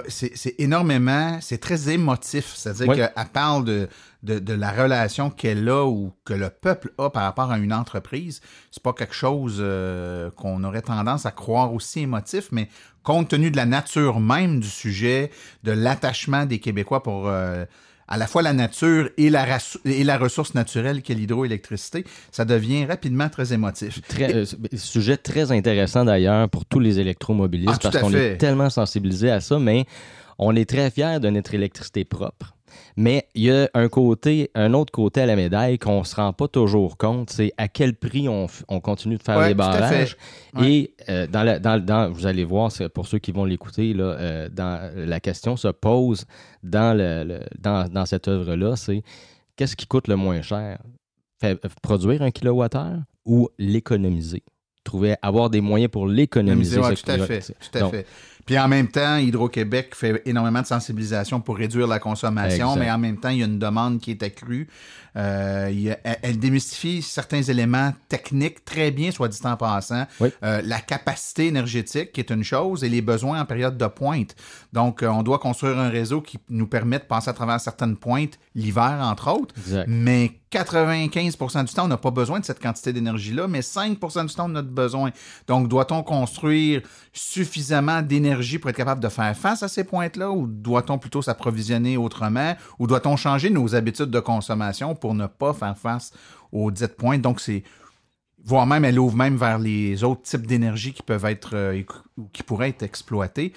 c'est, 0.08 0.32
c'est 0.34 0.54
énormément, 0.58 1.38
c'est 1.40 1.58
très 1.58 1.90
émotif. 1.90 2.52
C'est-à-dire 2.56 2.88
Oui. 2.88 2.96
qu'elle 2.96 3.12
parle 3.32 3.64
de, 3.64 3.88
de, 4.22 4.38
de 4.38 4.52
la 4.54 4.70
relation 4.72 5.30
qu'elle 5.30 5.68
a 5.68 5.84
ou 5.84 6.12
que 6.24 6.34
le 6.34 6.50
peuple 6.50 6.92
a 6.98 7.10
par 7.10 7.22
rapport 7.22 7.50
à 7.52 7.58
une 7.58 7.72
entreprise. 7.72 8.40
C'est 8.70 8.82
pas 8.82 8.92
quelque 8.92 9.14
chose 9.14 9.58
euh, 9.60 10.30
qu'on 10.32 10.64
aurait 10.64 10.82
tendance 10.82 11.26
à 11.26 11.30
croire 11.30 11.72
aussi 11.72 12.00
émotif, 12.00 12.48
mais 12.50 12.68
compte 13.02 13.28
tenu 13.28 13.50
de 13.50 13.56
la 13.56 13.66
nature 13.66 14.20
même 14.20 14.60
du 14.60 14.68
sujet, 14.68 15.30
de 15.64 15.72
l'attachement 15.72 16.44
des 16.46 16.58
Québécois 16.58 17.02
pour 17.02 17.28
euh, 17.28 17.64
à 18.08 18.16
la 18.16 18.26
fois 18.26 18.42
la 18.42 18.52
nature 18.54 19.10
et 19.16 19.30
la, 19.30 19.44
rassou- 19.44 19.78
et 19.84 20.02
la 20.02 20.16
ressource 20.18 20.54
naturelle 20.54 21.02
qu'est 21.02 21.14
l'hydroélectricité, 21.14 22.04
ça 22.32 22.44
devient 22.44 22.86
rapidement 22.86 23.28
très 23.28 23.52
émotif. 23.52 24.00
Très, 24.08 24.34
euh, 24.34 24.44
sujet 24.76 25.16
très 25.16 25.52
intéressant 25.52 26.04
d'ailleurs 26.04 26.48
pour 26.48 26.64
tous 26.64 26.80
les 26.80 26.98
électromobilistes 26.98 27.72
Ah, 27.74 27.78
parce 27.82 27.98
qu'on 27.98 28.12
est 28.14 28.36
tellement 28.38 28.70
sensibilisés 28.70 29.30
à 29.30 29.40
ça, 29.40 29.58
mais 29.58 29.84
on 30.38 30.56
est 30.56 30.68
très 30.68 30.90
fiers 30.90 31.18
de 31.20 31.28
notre 31.30 31.54
électricité 31.54 32.04
propre. 32.04 32.54
Mais 32.96 33.26
il 33.34 33.44
y 33.44 33.50
a 33.50 33.68
un 33.74 33.88
côté, 33.88 34.50
un 34.54 34.74
autre 34.74 34.90
côté 34.92 35.20
à 35.20 35.26
la 35.26 35.36
médaille 35.36 35.78
qu'on 35.78 36.04
se 36.04 36.16
rend 36.16 36.32
pas 36.32 36.48
toujours 36.48 36.96
compte, 36.96 37.30
c'est 37.30 37.52
à 37.56 37.68
quel 37.68 37.94
prix 37.94 38.28
on, 38.28 38.46
continue 38.80 39.16
de 39.16 39.22
faire 39.22 39.38
Ouais, 39.38 39.48
les 39.48 39.54
barrages. 39.54 40.16
Ouais. 40.54 40.70
Et 40.72 40.94
euh, 41.08 41.26
dans, 41.26 41.42
la- 41.42 41.58
dans, 41.58 41.82
dans- 41.84 42.10
vous 42.10 42.26
allez 42.26 42.44
voir, 42.44 42.70
pour 42.94 43.06
ceux 43.06 43.18
qui 43.18 43.32
vont 43.32 43.44
l'écouter, 43.44 43.94
euh, 43.98 44.48
dans, 44.50 44.90
la 44.96 45.20
question 45.20 45.56
se 45.56 45.68
pose 45.68 46.24
dans, 46.62 46.96
le, 46.96 47.24
le- 47.24 47.40
dans, 47.58 47.88
dans 47.88 48.06
cette 48.06 48.28
œuvre-là, 48.28 48.76
c'est 48.76 49.02
qu'est-ce 49.56 49.76
qui 49.76 49.86
coûte 49.86 50.08
le 50.08 50.16
moins 50.16 50.42
cher? 50.42 50.78
Fait- 51.40 51.60
produire 51.82 52.22
un 52.22 52.30
kilowattheure 52.30 52.98
ou 53.24 53.48
l'économiser? 53.58 54.42
Trouver, 54.84 55.16
avoir 55.22 55.50
des 55.50 55.60
moyens 55.60 55.90
pour 55.90 56.06
l'économiser. 56.06 56.78
Ouais, 56.80 56.94
tout 56.94 57.10
à 57.10 57.18
fait. 57.18 57.40
kilowattheure. 57.40 57.56
Tout 57.60 57.78
à 57.78 57.80
Donc, 57.80 57.90
fait. 57.92 58.06
Puis 58.48 58.58
en 58.58 58.66
même 58.66 58.88
temps, 58.88 59.18
Hydro-Québec 59.18 59.94
fait 59.94 60.22
énormément 60.24 60.62
de 60.62 60.66
sensibilisation 60.66 61.38
pour 61.38 61.58
réduire 61.58 61.86
la 61.86 61.98
consommation, 61.98 62.68
Exact. 62.68 62.80
mais 62.80 62.90
en 62.90 62.96
même 62.96 63.18
temps, 63.18 63.28
il 63.28 63.40
y 63.40 63.42
a 63.42 63.44
une 63.44 63.58
demande 63.58 64.00
qui 64.00 64.12
est 64.12 64.22
accrue. 64.22 64.68
Euh, 65.18 65.70
il 65.72 65.88
elle, 66.04 66.18
elle 66.22 66.38
démystifie 66.38 67.02
certains 67.02 67.42
éléments 67.42 67.92
techniques 68.08 68.64
très 68.64 68.90
bien, 68.90 69.10
soit 69.10 69.28
dit 69.28 69.38
en 69.44 69.56
passant. 69.56 70.06
Oui. 70.20 70.30
Euh, 70.44 70.62
la 70.64 70.80
capacité 70.80 71.46
énergétique, 71.46 72.12
qui 72.12 72.20
est 72.20 72.30
une 72.30 72.44
chose, 72.44 72.84
et 72.84 72.88
les 72.88 73.02
besoins 73.02 73.40
en 73.40 73.44
période 73.44 73.76
de 73.76 73.86
pointe. 73.86 74.36
Donc, 74.72 75.02
euh, 75.02 75.08
on 75.08 75.22
doit 75.22 75.38
construire 75.38 75.78
un 75.78 75.88
réseau 75.88 76.20
qui 76.20 76.38
nous 76.48 76.66
permet 76.66 76.98
de 76.98 77.04
passer 77.04 77.30
à 77.30 77.32
travers 77.32 77.60
certaines 77.60 77.96
pointes 77.96 78.38
l'hiver, 78.54 78.98
entre 79.02 79.32
autres. 79.32 79.54
Exact. 79.58 79.86
Mais 79.88 80.32
95 80.50 81.36
du 81.66 81.74
temps, 81.74 81.84
on 81.84 81.88
n'a 81.88 81.96
pas 81.96 82.10
besoin 82.10 82.40
de 82.40 82.44
cette 82.44 82.60
quantité 82.60 82.92
d'énergie-là, 82.92 83.48
mais 83.48 83.62
5 83.62 83.98
du 83.98 84.34
temps, 84.34 84.50
on 84.50 84.54
a 84.54 84.62
besoin. 84.62 85.10
Donc, 85.46 85.68
doit-on 85.68 86.02
construire 86.02 86.82
suffisamment 87.12 88.02
d'énergie 88.02 88.58
pour 88.58 88.70
être 88.70 88.76
capable 88.76 89.02
de 89.02 89.08
faire 89.08 89.36
face 89.36 89.62
à 89.62 89.68
ces 89.68 89.84
pointes-là 89.84 90.30
ou 90.30 90.46
doit-on 90.46 90.98
plutôt 90.98 91.20
s'approvisionner 91.20 91.96
autrement 91.96 92.54
ou 92.78 92.86
doit-on 92.86 93.16
changer 93.16 93.50
nos 93.50 93.74
habitudes 93.74 94.10
de 94.10 94.20
consommation 94.20 94.94
pour 94.94 95.07
ne 95.14 95.26
pas 95.26 95.52
faire 95.52 95.76
face 95.76 96.12
aux 96.52 96.70
dites 96.70 96.96
pointes? 96.96 97.22
Donc, 97.22 97.40
c'est 97.40 97.62
voire 98.44 98.66
même 98.66 98.84
elle 98.84 98.98
ouvre 98.98 99.16
même 99.16 99.36
vers 99.36 99.58
les 99.58 100.04
autres 100.04 100.22
types 100.22 100.46
d'énergie 100.46 100.92
qui 100.92 101.02
peuvent 101.02 101.24
être 101.26 101.50
euh, 101.54 101.82
qui 102.32 102.42
pourraient 102.42 102.70
être 102.70 102.82
exploités. 102.82 103.52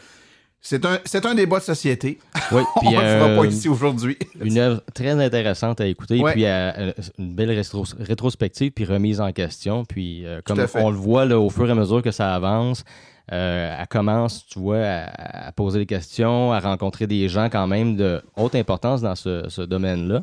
C'est 0.64 0.86
un, 0.86 1.00
c'est 1.06 1.26
un 1.26 1.34
débat 1.34 1.58
de 1.58 1.64
société. 1.64 2.20
Oui, 2.52 2.62
on 2.84 2.92
ne 2.92 2.96
le 2.96 3.02
fera 3.02 3.30
euh, 3.30 3.38
pas 3.40 3.46
ici 3.48 3.68
aujourd'hui. 3.68 4.16
Une 4.40 4.60
œuvre 4.60 4.82
très 4.94 5.10
intéressante 5.10 5.82
à 5.82 5.88
écouter, 5.88 6.22
Ouais. 6.22 6.34
puis 6.34 6.46
euh, 6.46 6.92
une 7.18 7.34
belle 7.34 7.50
rétro- 7.50 7.96
rétrospective, 8.00 8.72
puis 8.72 8.86
remise 8.86 9.20
en 9.22 9.32
question. 9.32 9.86
Puis 9.86 10.24
euh, 10.26 10.40
comme 10.46 10.60
à 10.60 10.68
on 10.76 10.92
le 10.92 10.98
voit 10.98 11.26
là, 11.26 11.40
au 11.40 11.50
fur 11.50 11.68
et 11.68 11.72
à 11.72 11.76
mesure 11.76 12.04
que 12.04 12.12
ça 12.12 12.36
avance, 12.36 12.84
euh, 13.32 13.76
elle 13.80 13.88
commence, 13.88 14.46
tu 14.46 14.60
vois, 14.60 14.78
à, 14.86 15.48
à 15.48 15.52
poser 15.52 15.80
des 15.80 15.86
questions, 15.88 16.54
à 16.54 16.60
rencontrer 16.60 17.08
des 17.08 17.28
gens 17.28 17.50
quand 17.50 17.66
même 17.66 17.96
de 17.96 18.22
haute 18.36 18.54
importance 18.54 19.02
dans 19.02 19.16
ce, 19.16 19.46
ce 19.50 19.62
domaine-là, 19.64 20.22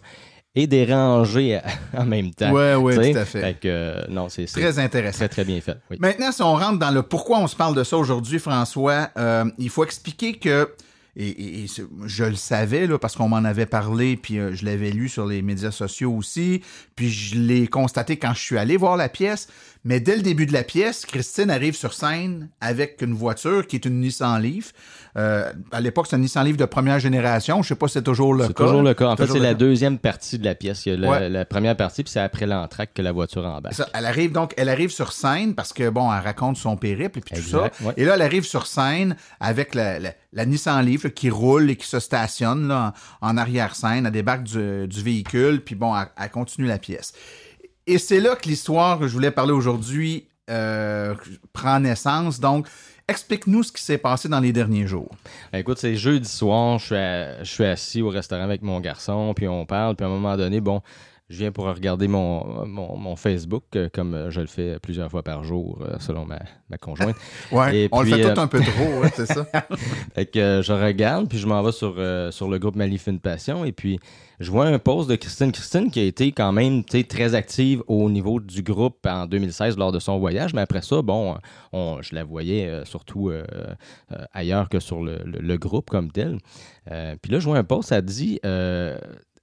et 0.61 0.67
déranger 0.67 1.61
en 1.97 2.05
même 2.05 2.33
temps. 2.33 2.51
Ouais, 2.53 2.75
ouais, 2.75 2.97
Tu 2.97 3.03
sais? 3.05 3.13
tout 3.13 3.19
à 3.19 3.25
fait. 3.25 3.61
que, 3.61 3.69
euh, 3.69 4.03
non, 4.09 4.29
c'est 4.29 4.47
c'est 4.47 4.61
Très 4.61 4.79
intéressant. 4.79 5.19
très, 5.19 5.29
très 5.29 5.45
bien 5.45 5.61
fait. 5.61 5.77
Oui. 5.91 5.97
Maintenant, 6.01 6.33
si 6.33 6.43
on 6.43 6.55
rentre 6.57 6.79
dans 6.79 6.91
le 6.91 7.03
pourquoi 7.03 7.39
on 7.39 7.47
se 7.47 7.57
parle 7.57 7.75
de 7.77 7.85
ça 7.85 7.97
aujourd'hui, 7.97 8.39
François, 8.39 9.11
euh, 9.17 9.45
il 9.59 9.71
faut 9.71 9.85
expliquer 9.85 10.35
que, 10.35 10.69
et, 11.17 11.27
et- 11.29 11.65
et 11.65 11.67
c'est- 11.69 11.85
je 12.07 12.25
le 12.25 12.35
savais 12.37 12.87
là, 12.87 12.99
parce 12.99 13.15
qu'on 13.17 13.29
m'en 13.29 13.37
avait 13.45 13.67
parlé, 13.67 14.17
puis 14.17 14.39
euh, 14.39 14.55
je 14.55 14.65
l'avais 14.65 14.91
lu 14.91 15.09
sur 15.09 15.27
les 15.27 15.43
médias 15.43 15.71
sociaux 15.71 16.13
aussi, 16.13 16.63
puis 16.97 17.09
je 17.11 17.37
l'ai 17.39 17.67
constaté 17.69 18.17
quand 18.17 18.35
je 18.35 18.41
suis 18.43 18.59
allé 18.59 18.77
voir 18.77 18.97
la 18.97 19.09
pièce, 19.09 19.49
Mais 19.89 20.01
dès 20.01 20.17
le 20.17 20.23
début 20.23 20.45
de 20.45 20.53
la 20.53 20.65
pièce, 20.65 21.07
Christine 21.07 21.51
arrive 21.51 21.75
sur 21.75 21.95
scène 21.95 22.51
avec 22.61 23.01
une 23.01 23.15
voiture 23.15 23.67
qui 23.67 23.77
est 23.77 23.87
une 23.87 24.01
Nissan 24.01 24.39
Leaf. 24.43 24.75
Euh, 25.17 25.51
à 25.73 25.81
l'époque, 25.81 26.09
c'est 26.11 26.17
une 26.17 26.23
Nissan 26.23 26.45
Leaf 26.45 26.59
de 26.59 26.67
première 26.67 26.99
génération. 26.99 27.63
Je 27.63 27.69
sais 27.69 27.75
pas 27.75 27.89
si 27.89 27.95
c'est 27.95 28.03
toujours 28.03 28.35
le 28.35 28.43
cas. 28.43 28.49
C'est 28.49 28.65
toujours 28.67 28.83
le 28.83 28.93
cas. 28.93 29.07
En 29.09 29.17
fait, 29.17 29.27
c'est 29.27 29.39
la 29.39 29.55
deuxième 29.55 29.97
partie 29.99 30.39
de 30.39 30.45
la 30.45 30.55
pièce. 30.55 30.85
Il 30.85 30.91
y 30.91 30.93
a 30.93 30.99
la, 30.99 31.09
Ouais. 31.11 31.29
la 31.31 31.47
première 31.47 31.75
partie, 31.75 32.03
puis 32.05 32.13
c'est 32.13 32.21
après 32.21 32.45
l'entraque 32.45 32.93
que 32.93 33.01
la 33.01 33.13
voiture 33.13 33.47
embarque. 33.47 33.75
Ça, 33.75 33.89
elle 33.95 34.05
arrive 34.05 34.31
donc, 34.31 34.53
elle 34.59 34.69
arrive 34.69 34.91
sur 34.91 35.13
scène 35.15 35.55
parce 35.55 35.73
que 35.73 35.89
bon, 35.89 36.13
elle 36.13 36.23
raconte 36.23 36.59
son 36.59 36.77
périple 36.77 37.21
et 37.21 37.23
puis 37.23 37.35
tout 37.43 37.49
ça. 37.49 37.71
ouais. 37.81 37.95
Et 37.97 38.05
là, 38.05 38.17
elle 38.17 38.23
arrive 38.23 38.45
sur 38.45 38.67
scène 38.67 39.17
avec 39.41 39.75
la, 39.75 39.99
la, 39.99 40.13
la 40.35 40.45
Nissan 40.45 40.85
Leaf 40.85 41.05
là, 41.05 41.11
qui 41.11 41.31
roule 41.31 41.71
et 41.71 41.77
qui 41.77 41.87
se 41.87 41.99
stationne 41.99 42.69
là, 42.69 42.93
en, 43.23 43.31
en 43.31 43.37
arrière-scène. 43.39 44.05
Elle 44.05 44.13
débarque 44.13 44.43
du, 44.43 44.87
du 44.87 45.03
véhicule, 45.03 45.63
puis 45.65 45.77
bon, 45.77 45.97
elle, 45.99 46.09
elle 46.23 46.31
continue 46.31 46.67
la 46.67 46.79
pièce. 46.79 47.15
Et 47.89 47.99
c'est 47.99 48.21
là 48.21 48.37
que 48.37 48.49
l'histoire 48.49 48.99
que 48.99 49.09
je 49.09 49.13
voulais 49.13 49.31
parler 49.31 49.53
aujourd'hui 49.53 50.27
euh, 50.51 51.15
prend 51.53 51.81
naissance. 51.81 52.39
Donc, 52.39 52.67
explique-nous 53.09 53.63
ce 53.63 53.73
qui 53.73 53.83
s'est 53.83 53.99
passé 53.99 54.29
dans 54.29 54.41
les 54.41 54.53
derniers 54.53 54.87
jours. 54.87 55.11
Ben, 55.53 55.59
écoute, 55.59 55.79
c'est 55.79 55.97
jeudi 55.97 56.29
soir, 56.29 56.79
je 56.79 56.85
suis, 56.85 56.95
à- 56.97 57.43
je 57.43 57.51
suis 57.51 57.65
assis 57.65 58.03
au 58.03 58.11
restaurant 58.11 58.45
avec 58.45 58.63
mon 58.63 58.81
garçon, 58.81 59.33
puis 59.35 59.49
on 59.49 59.65
parle, 59.67 59.97
puis 59.97 60.05
à 60.05 60.09
un 60.09 60.13
moment 60.13 60.37
donné, 60.37 60.61
bon, 60.61 60.83
je 61.29 61.37
viens 61.39 61.53
pour 61.53 61.67
regarder 61.67 62.09
mon, 62.09 62.65
mon, 62.67 62.97
mon 62.97 63.15
Facebook, 63.17 63.65
euh, 63.77 63.89
comme 63.93 64.15
euh, 64.15 64.31
je 64.31 64.41
le 64.41 64.47
fais 64.47 64.79
plusieurs 64.81 65.11
fois 65.11 65.23
par 65.23 65.45
jour, 65.45 65.79
euh, 65.83 65.97
selon 66.01 66.25
ma, 66.25 66.39
ma 66.71 66.79
conjointe. 66.79 67.17
Et 67.75 67.89
on 67.93 68.01
puis, 68.03 68.11
le 68.13 68.17
fait 68.17 68.25
euh, 68.25 68.35
tout 68.35 68.41
un 68.41 68.47
peu 68.47 68.61
trop, 68.61 69.01
ouais, 69.03 69.11
c'est 69.15 69.27
ça. 69.27 69.47
Fait 70.15 70.27
que 70.27 70.61
je 70.65 70.73
regarde, 70.73 71.29
puis 71.29 71.39
je 71.39 71.47
m'en 71.47 71.63
vais 71.63 71.73
sur, 71.73 71.95
euh, 71.99 72.31
sur 72.31 72.49
le 72.49 72.59
groupe 72.59 72.77
Malifine 72.77 73.21
Passion, 73.21 73.65
et 73.65 73.73
puis 73.73 73.99
je 74.41 74.51
vois 74.51 74.67
un 74.67 74.79
post 74.79 75.11
de 75.11 75.17
Christine. 75.17 75.51
Christine 75.53 75.91
qui 75.91 76.01
a 76.01 76.05
été 76.05 76.31
quand 76.33 76.53
même 76.53 76.85
tu 76.85 76.97
sais, 76.99 77.05
très 77.05 77.35
active 77.35 77.83
au 77.89 78.09
niveau 78.09 78.39
du 78.41 78.63
groupe 78.63 79.05
en 79.07 79.27
2016 79.27 79.77
lors 79.77 79.93
de 79.93 79.99
son 79.99 80.19
voyage, 80.19 80.55
mais 80.55 80.61
après 80.63 80.81
ça, 80.83 81.03
bon, 81.03 81.37
on, 81.73 82.01
je 82.03 82.15
la 82.15 82.23
voyais 82.25 82.69
euh, 82.69 82.85
surtout 82.85 83.29
euh, 83.31 83.43
euh, 84.13 84.25
ailleurs 84.33 84.69
que 84.69 84.79
sur 84.81 85.03
le, 85.03 85.19
le- 85.25 85.41
le 85.41 85.57
groupe 85.59 85.91
comme 85.91 86.11
tel. 86.11 86.39
Puis 87.21 87.31
là, 87.31 87.39
je 87.39 87.45
vois 87.45 87.59
un 87.59 87.65
post, 87.65 87.91
ça 87.91 88.01
dit 88.01 88.41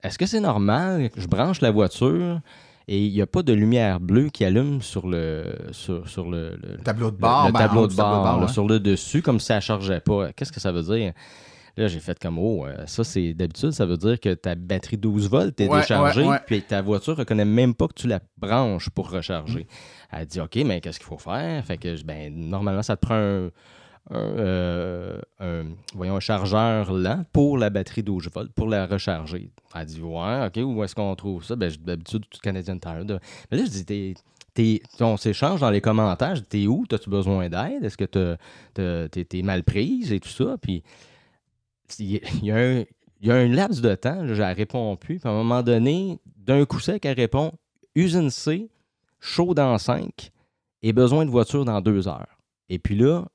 Est-ce 0.06 0.18
que 0.18 0.26
c'est 0.26 0.40
normal? 0.40 1.10
Que 1.10 1.20
je 1.22 1.28
branche 1.28 1.62
la 1.62 1.72
voiture 1.72 2.40
et 2.88 3.04
il 3.04 3.12
n'y 3.14 3.22
a 3.22 3.26
pas 3.28 3.42
de 3.42 3.52
lumière 3.54 4.00
bleue 4.00 4.30
qui 4.30 4.46
allume 4.46 4.82
sur 4.82 5.08
le, 5.08 5.44
sur, 5.72 6.08
sur 6.08 6.30
le, 6.30 6.58
le- 6.62 6.78
Tableau 6.84 7.10
de 7.12 7.18
bord, 7.18 7.48
le, 7.48 7.52
ben, 7.52 7.60
en 7.60 7.68
tableau 7.68 7.84
de 7.88 7.92
du 7.92 7.96
tableau 7.96 8.18
de 8.20 8.24
bord, 8.24 8.42
là, 8.42 8.48
sur 8.48 8.68
le 8.68 8.80
dessus, 8.80 9.22
comme 9.24 9.40
si 9.40 9.48
ça 9.48 9.56
ne 9.56 9.62
chargeait 9.62 10.00
pas. 10.02 10.32
Qu'est-ce 10.34 10.52
que 10.52 10.60
ça 10.60 10.72
veut 10.72 10.84
dire? 10.84 11.14
Là, 11.78 11.88
j'ai 11.88 12.00
fait 12.00 12.18
comme, 12.18 12.40
oh, 12.40 12.66
euh, 12.66 12.86
ça, 12.86 13.04
c'est 13.04 13.34
d'habitude, 13.34 13.72
ça 13.72 13.86
veut 13.86 13.98
dire 13.98 14.18
que 14.20 14.34
ta 14.34 14.56
batterie 14.56 14.96
12 14.98 15.30
volts 15.30 15.60
est 15.60 15.68
Ouais, 15.68 15.82
déchargée, 15.82 16.22
ouais, 16.22 16.28
ouais. 16.30 16.40
puis 16.46 16.62
ta 16.62 16.82
voiture 16.82 17.18
reconnaît 17.18 17.44
même 17.44 17.74
pas 17.74 17.88
que 17.90 17.96
tu 17.96 18.08
la 18.08 18.22
branches 18.38 18.90
pour 18.92 19.10
recharger. 19.10 19.68
Elle 20.12 20.26
dit, 20.28 20.40
OK, 20.40 20.56
mais 20.66 20.80
qu'est-ce 20.80 21.00
qu'il 21.00 21.08
faut 21.08 21.18
faire? 21.18 21.66
Fait 21.66 21.78
que, 21.78 22.02
ben, 22.04 22.34
normalement, 22.34 22.82
ça 22.84 22.96
te 22.96 23.06
prend 23.06 23.16
un, 23.16 23.50
un, 24.12 24.18
euh, 24.18 25.20
un- 25.40 25.66
voyons, 25.94 26.16
un 26.18 26.20
chargeur 26.20 26.94
lent 26.94 27.24
pour 27.34 27.58
la 27.58 27.70
batterie 27.70 28.04
12 28.04 28.30
volts, 28.34 28.52
pour 28.54 28.68
la 28.68 28.86
recharger. 28.86 29.50
Elle 29.74 29.86
dit, 29.86 30.02
ouais, 30.02 30.46
OK, 30.48 30.58
où 30.64 30.84
est-ce 30.84 30.94
qu'on 30.96 31.16
trouve 31.16 31.44
ça? 31.44 31.56
Ben, 31.56 31.70
j'ai 31.70 31.78
d'habitude, 31.78 32.24
tout 32.30 32.40
Canadian 32.42 32.78
Tire. 32.78 33.04
de- 33.06 33.20
Mais 33.52 33.58
là, 33.58 33.66
je 33.66 33.70
dis, 33.70 33.86
t'es- 34.54 34.82
on 35.02 35.18
s'échange 35.18 35.60
dans 35.62 35.70
les 35.70 35.82
commentaires. 35.82 36.36
T'es 36.48 36.68
où? 36.68 36.86
T'as-tu 36.88 37.10
besoin 37.10 37.50
d'aide? 37.50 37.84
Est-ce 37.84 37.98
que 37.98 38.06
t'es 38.74 39.26
t'es 39.26 39.42
mal 39.42 39.64
prise 39.64 40.14
et 40.14 40.20
tout 40.20 40.30
ça? 40.30 40.56
Puis 40.62 40.84
il 42.00 42.22
y, 42.44 42.52
a 42.52 43.36
un, 43.36 43.48
laps 43.48 43.82
de 43.82 43.96
temps, 43.96 44.22
là, 44.24 44.50
elle 44.52 44.56
répond 44.56 44.96
plus. 44.96 45.20
Puis 45.20 45.28
à 45.28 45.32
un 45.32 45.36
moment 45.36 45.62
donné, 45.64 46.20
d'un 46.38 46.66
coup 46.66 46.80
sec, 46.80 47.06
elle 47.06 47.16
répond 47.16 47.52
Usine 47.96 48.30
C, 48.30 48.70
chaud 49.20 49.54
dans 49.54 49.78
5 49.78 50.32
et 50.84 50.94
besoin 50.94 51.26
de 51.26 51.32
voiture 51.32 51.66
dans 51.66 51.82
deux 51.82 52.08
heures. 52.08 52.38
Et 52.70 52.80
puis 52.80 52.96
là, 52.96 53.26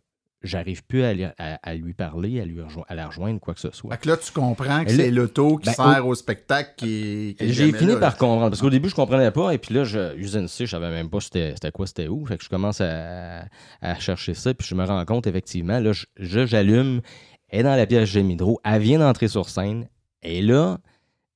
j'arrive 0.43 0.83
plus 0.85 1.03
à, 1.03 1.13
lui- 1.15 1.25
à- 1.25 1.35
à 1.63 1.75
lui 1.75 1.93
parler, 1.93 2.41
à, 2.41 2.45
lui 2.45 2.61
à 2.89 2.95
la 2.95 3.07
rejoindre, 3.09 3.41
quoi 3.41 3.55
que 3.55 3.61
ce 3.61 3.71
soit. 3.71 3.91
Fait 3.93 4.01
que 4.03 4.09
là, 4.09 4.17
tu 4.17 4.33
comprends 4.33 4.85
que 4.85 4.91
c'est 4.91 5.11
l'auto 5.11 5.59
qui 5.59 5.67
Ben, 5.67 5.73
sert 5.75 6.07
au 6.07 6.15
spectacle 6.15 6.73
qui, 6.77 7.35
qui 7.39 7.45
est 7.45 7.53
J'ai 7.53 7.73
fini 7.73 7.93
là, 7.93 7.99
par 7.99 8.17
comprendre. 8.17 8.49
Parce 8.51 8.61
qu'au 8.61 8.71
début, 8.71 8.89
je 8.89 8.95
comprenais 8.95 9.31
pas. 9.31 9.53
Et 9.53 9.59
puis 9.59 9.75
là, 9.75 9.85
je, 9.85 10.17
usine 10.17 10.49
C, 10.49 10.67
je 10.67 10.71
savais 10.71 10.91
même 10.91 11.11
pas 11.11 11.21
c'était 11.21 11.53
c'était 11.55 11.71
quoi, 11.73 11.87
c'était 11.87 12.09
où. 12.09 12.25
Fait 12.27 12.39
que 12.39 12.45
je 12.45 12.49
commence 12.49 12.81
à, 12.81 13.45
à 13.83 13.95
chercher 14.01 14.35
ça. 14.35 14.55
Puis 14.55 14.67
je 14.69 14.75
me 14.75 14.85
rends 14.85 15.05
compte, 15.05 15.27
effectivement, 15.27 15.79
là, 15.79 15.93
je- 15.93 16.07
je- 16.17 16.47
j'allume. 16.47 17.01
Elle 17.49 17.61
est 17.61 17.63
dans 17.65 17.77
la 17.77 17.87
pièce 17.87 18.09
Gémidro. 18.09 18.61
Elle 18.65 18.81
vient 18.81 18.99
d'entrer 19.01 19.29
sur 19.29 19.49
scène. 19.49 19.89
Et 20.23 20.41
là, 20.43 20.79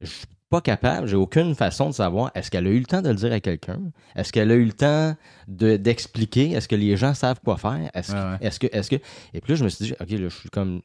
je 0.01 0.11
pas 0.55 0.61
capable, 0.61 1.07
j'ai 1.09 1.17
aucune 1.17 1.55
façon 1.55 1.89
de 1.91 1.95
savoir 1.95 2.31
est-ce 2.35 2.51
qu'elle 2.51 2.67
a 2.67 2.71
eu 2.71 2.79
le 2.79 2.85
temps 2.87 3.03
de 3.03 3.09
le 3.09 3.15
dire 3.17 3.33
à 3.33 3.41
quelqu'un? 3.41 3.81
Est-ce 4.15 4.33
qu'elle 4.33 4.51
a 4.51 4.55
eu 4.55 4.65
le 4.65 4.73
temps 4.73 5.15
de- 5.49 5.77
d'expliquer? 5.77 6.53
est-ce 6.53 6.69
que 6.69 6.77
les 6.77 6.97
gens 6.97 7.13
savent 7.15 7.41
quoi 7.45 7.57
faire? 7.57 7.91
Est-ce 7.95 8.13
que, 8.13 8.17
Ouais, 8.17 8.23
ouais. 8.33 8.37
est-ce 8.41 8.61
que, 8.61 8.67
est-ce 8.73 8.91
que. 8.91 8.97
Et 9.35 9.41
puis 9.41 9.53
là, 9.53 9.55
je 9.57 9.65
me 9.65 9.69
suis 9.69 9.87
dit, 9.87 9.93
OK, 10.01 10.11
là, 10.11 10.29
je 10.29 10.37
suis 10.39 10.51
comme. 10.51 10.81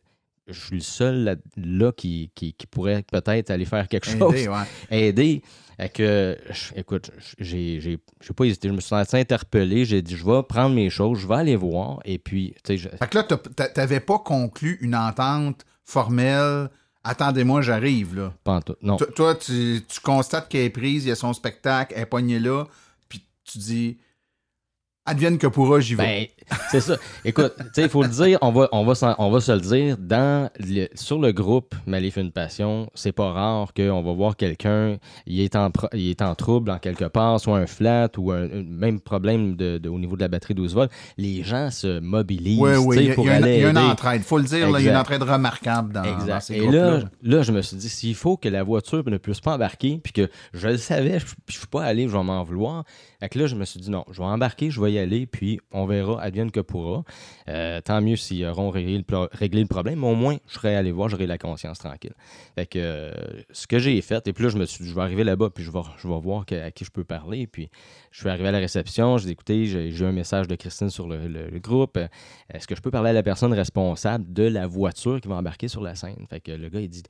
Je 0.51 0.59
suis 0.59 0.75
le 0.77 0.81
seul 0.81 1.15
là, 1.23 1.35
là 1.57 1.91
qui, 1.91 2.31
qui, 2.33 2.53
qui 2.53 2.65
pourrait 2.65 3.03
peut-être 3.03 3.51
aller 3.51 3.65
faire 3.65 3.87
quelque 3.87 4.07
chose 4.09 4.33
Aider, 4.33 4.47
ouais. 4.47 4.63
aider. 5.07 5.43
Fait 5.77 5.89
que, 5.89 6.37
je- 6.49 6.71
écoute, 6.79 7.11
j'ai 7.37 7.99
pas 8.35 8.45
hésité. 8.45 8.67
Je 8.67 8.73
me 8.73 8.79
suis 8.79 8.89
senti 8.89 9.15
interpellé. 9.15 9.85
J'ai 9.85 10.01
dit, 10.01 10.15
je 10.15 10.25
vais 10.25 10.41
prendre 10.41 10.73
mes 10.73 10.89
choses, 10.89 11.19
je 11.19 11.27
vais 11.27 11.35
aller 11.35 11.55
voir. 11.55 11.99
Et 12.03 12.17
puis, 12.17 12.55
tu 12.63 12.73
sais, 12.73 12.77
je- 12.77 12.89
Fait 12.89 13.07
que 13.07 13.17
là, 13.19 13.23
t'avais 13.75 13.99
pas 13.99 14.17
conclu 14.17 14.79
une 14.81 14.95
entente 14.95 15.65
formelle. 15.85 16.69
Attendez-moi, 17.03 17.61
j'arrive, 17.61 18.15
là. 18.15 18.33
pas 18.43 18.53
en 18.55 18.61
tout. 18.61 18.75
Non. 18.81 18.97
Toi- 18.97 19.07
Toi, 19.15 19.35
tu, 19.35 19.81
tu 19.87 19.99
constates 20.01 20.49
qu'elle 20.49 20.65
est 20.65 20.69
prise, 20.69 21.05
il 21.05 21.09
y 21.09 21.11
a 21.11 21.15
son 21.15 21.33
spectacle, 21.33 21.93
elle 21.95 22.03
est 22.03 22.05
pognée 22.05 22.39
là, 22.39 22.65
puis 23.07 23.23
tu 23.45 23.57
dis, 23.57 23.97
advienne 25.09 25.37
que 25.37 25.47
pourra, 25.47 25.79
j'y 25.79 25.95
vais. 25.95 26.31
Ben, 26.49 26.55
c'est 26.71 26.81
ça. 26.81 26.95
Écoute, 27.25 27.53
il 27.77 27.89
faut 27.89 28.01
le 28.01 28.09
dire, 28.09 28.39
on 28.41 28.51
va, 28.51 28.69
on, 28.71 28.83
va 28.83 29.15
on 29.19 29.29
va 29.29 29.39
se 29.39 29.51
le 29.51 29.59
dire, 29.61 29.97
dans 29.99 30.49
le- 30.59 30.87
sur 30.95 31.19
le 31.19 31.31
groupe 31.31 31.75
Malif 31.85 32.17
une 32.17 32.31
passion, 32.31 32.89
c'est 32.95 33.11
pas 33.11 33.31
rare 33.31 33.73
qu'on 33.75 34.01
va 34.01 34.13
voir 34.13 34.35
quelqu'un, 34.35 34.97
il, 35.27 35.41
est 35.41 35.55
en 35.55 35.71
il 35.93 36.09
est 36.09 36.21
en 36.23 36.33
trouble 36.35 36.71
en 36.71 36.79
quelque 36.79 37.05
part, 37.05 37.39
soit 37.39 37.57
un 37.57 37.67
flat 37.67 38.09
ou 38.17 38.31
un, 38.31 38.47
même 38.63 38.99
problème 38.99 39.55
de, 39.55 39.77
de- 39.77 39.89
au 39.89 39.99
niveau 39.99 40.15
de 40.15 40.21
la 40.21 40.27
batterie 40.27 40.55
12 40.55 40.73
volts. 40.73 40.91
Les 41.17 41.43
gens 41.43 41.69
se 41.71 41.99
mobilisent 41.99 42.59
oui, 42.59 42.71
oui, 42.77 42.97
il 42.99 43.05
y 43.07 43.11
a, 43.11 43.13
pour 43.13 43.25
y 43.25 43.29
a 43.29 43.37
une- 43.37 43.43
aller 43.43 43.55
il 43.57 43.61
y 43.61 43.65
a 43.65 43.69
une 43.69 43.77
entraide. 43.77 44.23
faut 44.23 44.37
le 44.37 44.43
dire, 44.45 44.69
là, 44.71 44.79
il 44.79 44.85
y 44.85 44.89
a 44.89 44.91
une 44.91 44.97
entraide 44.97 45.23
remarquable 45.23 45.93
dans, 45.93 46.01
dans 46.01 46.19
Exact. 46.19 46.41
ces 46.41 46.55
Et 46.55 46.59
groupes-là. 46.59 46.97
là, 46.97 47.03
là, 47.21 47.41
je 47.43 47.51
me 47.51 47.61
suis 47.61 47.77
dit, 47.77 47.89
s'il 47.89 48.15
faut 48.15 48.37
que 48.37 48.49
la 48.49 48.63
voiture 48.63 49.03
ne 49.07 49.17
puisse 49.17 49.39
pas 49.41 49.53
embarquer, 49.55 49.99
puis 50.03 50.13
que 50.13 50.29
je 50.53 50.67
le 50.67 50.77
savais, 50.77 51.19
je 51.19 51.25
ne 51.25 51.51
suis 51.51 51.67
pas 51.67 51.83
allé, 51.83 52.07
je 52.07 52.15
vais 52.17 52.23
m'en 52.23 52.43
vouloir. 52.43 52.83
Fait 53.19 53.29
que 53.29 53.37
là, 53.39 53.47
je 53.47 53.55
me 53.55 53.65
suis 53.65 53.79
dit, 53.79 53.89
non, 53.91 54.05
je 54.11 54.19
vais 54.19 54.27
embarquer, 54.27 54.71
je 54.71 54.79
vais 54.81 54.93
y 54.93 54.98
aller, 54.99 55.25
puis 55.25 55.59
on 55.71 55.85
verra, 55.85 56.21
advienne 56.21 56.51
que 56.51 56.59
pourra. 56.59 57.03
Euh, 57.47 57.81
tant 57.81 58.01
mieux 58.01 58.15
s'ils 58.15 58.45
auront 58.45 58.69
réglé 58.69 58.97
le, 58.97 59.65
problème, 59.65 59.99
mais 59.99 60.07
au 60.07 60.15
moins, 60.15 60.37
je 60.47 60.53
serai 60.53 60.75
allé 60.75 60.91
voir, 60.91 61.09
j'aurai 61.09 61.27
la 61.27 61.37
conscience 61.37 61.79
tranquille. 61.79 62.13
Fait 62.55 62.65
que 62.65 62.79
euh, 62.79 63.11
ce 63.51 63.67
que 63.67 63.79
j'ai 63.79 63.99
fait, 64.01 64.27
et 64.27 64.33
puis 64.33 64.43
là, 64.43 64.49
je 64.49 64.57
me 64.57 64.65
suis 64.65 64.83
dit, 64.83 64.89
je 64.89 64.95
vais 64.95 65.01
arriver 65.01 65.23
là-bas, 65.23 65.49
puis 65.49 65.63
je 65.63 65.71
vais, 65.71 65.79
je 65.97 66.07
vais 66.07 66.19
voir 66.19 66.45
à 66.51 66.71
qui 66.71 66.85
je 66.85 66.91
peux 66.91 67.03
parler. 67.03 67.47
Puis 67.47 67.69
je 68.11 68.19
suis 68.19 68.29
arrivé 68.29 68.47
à 68.47 68.51
la 68.51 68.59
réception, 68.59 69.17
j'ai 69.17 69.27
dit, 69.27 69.31
écoutez, 69.31 69.65
j'ai 69.65 69.89
eu 69.89 70.05
un 70.05 70.11
message 70.11 70.47
de 70.47 70.55
Christine 70.55 70.89
sur 70.89 71.07
le, 71.07 71.27
le- 71.27 71.59
groupe. 71.59 71.99
Est-ce 72.53 72.67
que 72.67 72.75
je 72.75 72.81
peux 72.81 72.91
parler 72.91 73.09
à 73.09 73.13
la 73.13 73.23
personne 73.23 73.53
responsable 73.53 74.31
de 74.31 74.43
la 74.43 74.65
voiture 74.65 75.19
qui 75.19 75.27
va 75.27 75.35
embarquer 75.35 75.67
sur 75.67 75.81
la 75.81 75.95
scène? 75.95 76.25
Fait 76.29 76.39
que 76.39 76.51
le 76.51 76.69
gars, 76.69 76.79
il 76.79 76.89
dit, 76.89 77.03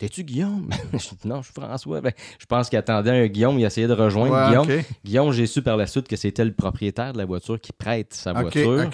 T'es-tu 0.00 0.24
Guillaume? 0.24 0.70
je 0.94 0.98
dis, 0.98 1.28
non, 1.28 1.42
je 1.42 1.52
suis 1.52 1.54
François. 1.54 2.00
Ben, 2.00 2.12
je 2.38 2.46
pense 2.46 2.70
qu'il 2.70 2.78
attendait 2.78 3.10
un 3.10 3.26
Guillaume, 3.26 3.58
il 3.58 3.64
essayait 3.66 3.86
de 3.86 3.92
rejoindre 3.92 4.32
Ouais, 4.34 4.48
Guillaume. 4.48 4.82
Guillaume, 5.04 5.32
j'ai 5.32 5.46
su 5.46 5.60
par 5.60 5.76
la 5.76 5.86
suite 5.86 6.08
que 6.08 6.16
c'était 6.16 6.44
le 6.44 6.52
propriétaire 6.52 7.12
de 7.12 7.18
la 7.18 7.26
voiture 7.26 7.60
qui 7.60 7.70
prête 7.72 8.14
sa 8.14 8.32
voiture. 8.32 8.88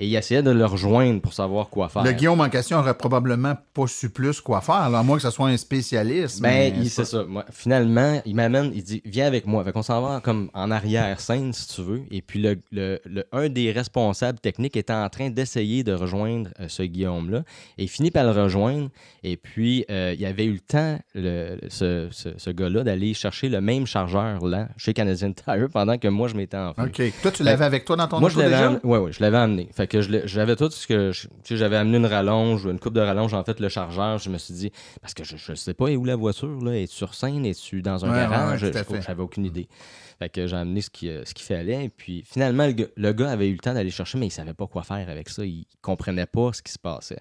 Et 0.00 0.06
il 0.08 0.14
essayait 0.16 0.42
de 0.42 0.50
le 0.50 0.64
rejoindre 0.66 1.20
pour 1.20 1.32
savoir 1.32 1.68
quoi 1.68 1.88
faire. 1.88 2.02
Le 2.02 2.10
Guillaume 2.10 2.40
en 2.40 2.48
question 2.48 2.78
aurait 2.78 2.98
probablement 2.98 3.54
pas 3.72 3.86
su 3.86 4.10
plus 4.10 4.40
quoi 4.40 4.60
faire, 4.60 4.74
à 4.74 5.02
moins 5.04 5.16
que 5.16 5.22
ce 5.22 5.30
soit 5.30 5.46
un 5.48 5.56
spécialiste. 5.56 6.40
Ben, 6.42 6.74
mais 6.76 6.88
c'est 6.88 7.04
ça. 7.04 7.22
Moi, 7.24 7.44
finalement, 7.52 8.20
il 8.26 8.34
m'amène, 8.34 8.72
il 8.74 8.82
dit, 8.82 9.00
viens 9.04 9.26
avec 9.28 9.46
moi. 9.46 9.62
Fait 9.62 9.70
qu'on 9.72 9.82
s'en 9.82 10.02
va 10.02 10.20
comme 10.20 10.50
en 10.54 10.72
arrière-scène, 10.72 11.52
si 11.52 11.68
tu 11.68 11.82
veux. 11.82 12.02
Et 12.10 12.20
puis, 12.20 12.40
le, 12.42 12.58
le- 12.72 13.00
le- 13.04 13.24
un 13.30 13.48
des 13.48 13.70
responsables 13.70 14.40
techniques 14.40 14.76
était 14.76 14.92
en 14.92 15.08
train 15.08 15.30
d'essayer 15.30 15.84
de 15.84 15.92
rejoindre 15.92 16.50
euh, 16.58 16.66
ce 16.66 16.82
Guillaume-là. 16.82 17.44
Et 17.78 17.84
il 17.84 17.88
finit 17.88 18.10
par 18.10 18.24
le 18.24 18.30
rejoindre. 18.32 18.88
Et 19.22 19.36
puis, 19.36 19.84
euh, 19.90 20.14
il 20.18 20.24
avait 20.26 20.47
eu 20.48 20.52
le 20.54 20.60
temps, 20.60 20.98
le- 21.14 21.58
ce, 21.68 22.08
ce- 22.10 22.36
ce 22.36 22.50
gars-là, 22.50 22.82
d'aller 22.84 23.14
chercher 23.14 23.48
le 23.48 23.60
même 23.60 23.86
chargeur 23.86 24.44
là 24.46 24.68
chez 24.76 24.92
Canadian 24.94 25.32
Tire 25.32 25.68
pendant 25.72 25.98
que 25.98 26.08
moi, 26.08 26.28
je 26.28 26.34
m'étais 26.34 26.56
enfui. 26.56 26.82
OK. 26.82 27.02
Toi, 27.22 27.30
tu 27.30 27.42
l'avais 27.42 27.64
avec 27.64 27.84
toi 27.84 27.96
dans 27.96 28.08
ton 28.08 28.20
Moi, 28.20 28.28
je 28.30 28.34
auto 28.34 28.42
l'avais 28.42 28.54
déjà? 28.54 28.66
amené. 28.66 28.80
Ouais, 28.84 28.98
ouais, 28.98 29.12
je 29.12 29.20
l'avais 29.20 29.36
amené. 29.36 29.68
Fait 29.74 29.86
que 29.86 30.00
je 30.02 30.26
j'avais 30.26 30.56
tout 30.56 30.70
ce 30.70 30.86
que. 30.86 31.12
je- 31.12 31.28
tu 31.28 31.34
sais, 31.44 31.56
j'avais 31.56 31.76
amené 31.76 31.98
une 31.98 32.06
rallonge, 32.06 32.64
une 32.64 32.78
coupe 32.80 32.94
de 32.94 33.00
rallonge, 33.00 33.34
en 33.34 33.44
fait, 33.44 33.60
le 33.60 33.68
chargeur. 33.68 34.18
Je 34.18 34.30
me 34.30 34.38
suis 34.38 34.54
dit, 34.54 34.72
parce 35.00 35.14
que 35.14 35.24
je, 35.24 35.36
je 35.36 35.54
sais 35.54 35.74
pas 35.74 35.86
où 35.90 36.04
la 36.04 36.16
voiture, 36.16 36.60
là. 36.62 36.72
Est-tu 36.76 36.94
sur 36.94 37.14
scène? 37.14 37.46
Es-tu 37.46 37.82
dans 37.82 38.04
un 38.04 38.10
Ouais, 38.10 38.16
garage? 38.18 38.62
ouais, 38.64 38.72
Je-. 38.72 39.00
J'avais 39.00 39.22
aucune 39.22 39.44
idée. 39.44 39.68
Fait 40.18 40.28
que 40.28 40.48
j'ai 40.48 40.56
amené 40.56 40.80
ce 40.80 40.90
qui, 40.90 41.08
euh, 41.08 41.24
ce 41.24 41.32
qu'il 41.32 41.46
fallait. 41.46 41.84
Et 41.84 41.88
puis, 41.90 42.24
finalement, 42.26 42.66
le 42.66 42.72
gars, 42.72 42.86
le 42.96 43.12
gars 43.12 43.30
avait 43.30 43.48
eu 43.48 43.52
le 43.52 43.58
temps 43.58 43.72
d'aller 43.72 43.90
chercher, 43.90 44.18
mais 44.18 44.26
il 44.26 44.30
savait 44.30 44.52
pas 44.54 44.66
quoi 44.66 44.82
faire 44.82 45.08
avec 45.08 45.28
ça. 45.28 45.44
Il 45.44 45.64
comprenait 45.80 46.26
pas 46.26 46.52
ce 46.52 46.60
qui 46.60 46.72
se 46.72 46.78
passait. 46.78 47.20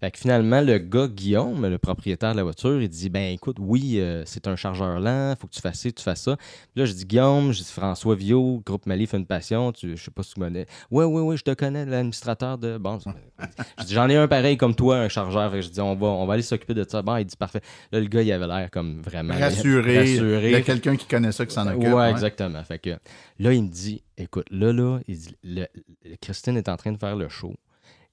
Fait 0.00 0.12
que 0.12 0.18
finalement, 0.18 0.60
le 0.60 0.78
gars, 0.78 1.08
Guillaume, 1.08 1.66
le 1.66 1.78
propriétaire 1.78 2.30
de 2.32 2.36
la 2.36 2.44
voiture, 2.44 2.57
Il 2.64 2.88
dit 2.88 3.08
Ben 3.08 3.32
écoute, 3.32 3.56
oui, 3.60 4.00
euh, 4.00 4.22
c'est 4.26 4.46
un 4.48 4.56
chargeur 4.56 4.98
lent, 5.00 5.34
faut 5.40 5.46
que 5.46 5.52
tu 5.54 5.60
fasses 5.60 5.78
ci, 5.80 5.92
tu 5.92 6.02
fasses 6.02 6.22
ça. 6.22 6.36
Puis 6.36 6.80
là, 6.80 6.84
je 6.86 6.92
dis 6.92 7.04
Guillaume, 7.04 7.52
je 7.52 7.58
dis 7.58 7.70
François 7.72 8.14
Viau, 8.14 8.60
groupe 8.66 8.86
Mali 8.86 9.06
fait 9.06 9.16
une 9.16 9.26
passion, 9.26 9.70
tu, 9.72 9.96
je 9.96 10.02
sais 10.04 10.10
pas 10.10 10.22
si 10.22 10.34
tu 10.34 10.40
connais. 10.40 10.66
Ouais, 10.90 11.04
ouais, 11.04 11.20
ouais, 11.22 11.36
je 11.36 11.44
te 11.44 11.54
connais, 11.54 11.84
l'administrateur 11.86 12.58
de. 12.58 12.76
Bon, 12.78 12.98
je 13.78 13.84
dis 13.84 13.94
J'en 13.94 14.08
ai 14.08 14.16
un 14.16 14.26
pareil 14.28 14.56
comme 14.56 14.74
toi, 14.74 14.98
un 14.98 15.08
chargeur. 15.08 15.50
Fait 15.50 15.58
que 15.58 15.62
je 15.66 15.70
dis 15.70 15.80
on 15.80 15.94
va, 15.94 16.06
on 16.08 16.26
va 16.26 16.34
aller 16.34 16.42
s'occuper 16.42 16.74
de 16.74 16.84
ça. 16.88 17.00
Bon, 17.02 17.16
il 17.16 17.24
dit 17.24 17.36
parfait. 17.36 17.60
Là, 17.92 18.00
le 18.00 18.06
gars, 18.06 18.22
il 18.22 18.32
avait 18.32 18.46
l'air 18.46 18.70
comme 18.70 19.00
vraiment 19.02 19.34
Rassuré. 19.34 19.98
rassuré. 19.98 20.46
Il 20.46 20.52
y 20.52 20.54
a 20.56 20.62
quelqu'un 20.62 20.96
qui 20.96 21.06
connaît 21.06 21.32
ça, 21.32 21.46
qui 21.46 21.54
s'en 21.54 21.66
occupe. 21.66 21.82
Ouais, 21.82 21.92
ouais. 21.92 22.10
exactement. 22.10 22.62
Fait 22.64 22.78
que 22.78 22.90
là, 23.38 23.52
il 23.52 23.62
me 23.62 23.68
dit 23.68 24.02
écoute, 24.16 24.46
là, 24.50 24.72
là, 24.72 24.98
il 25.06 25.16
dit, 25.16 25.36
le- 25.44 25.66
le- 26.04 26.16
Christine 26.20 26.56
est 26.56 26.68
en 26.68 26.76
train 26.76 26.90
de 26.92 26.98
faire 26.98 27.14
le 27.14 27.28
show. 27.28 27.54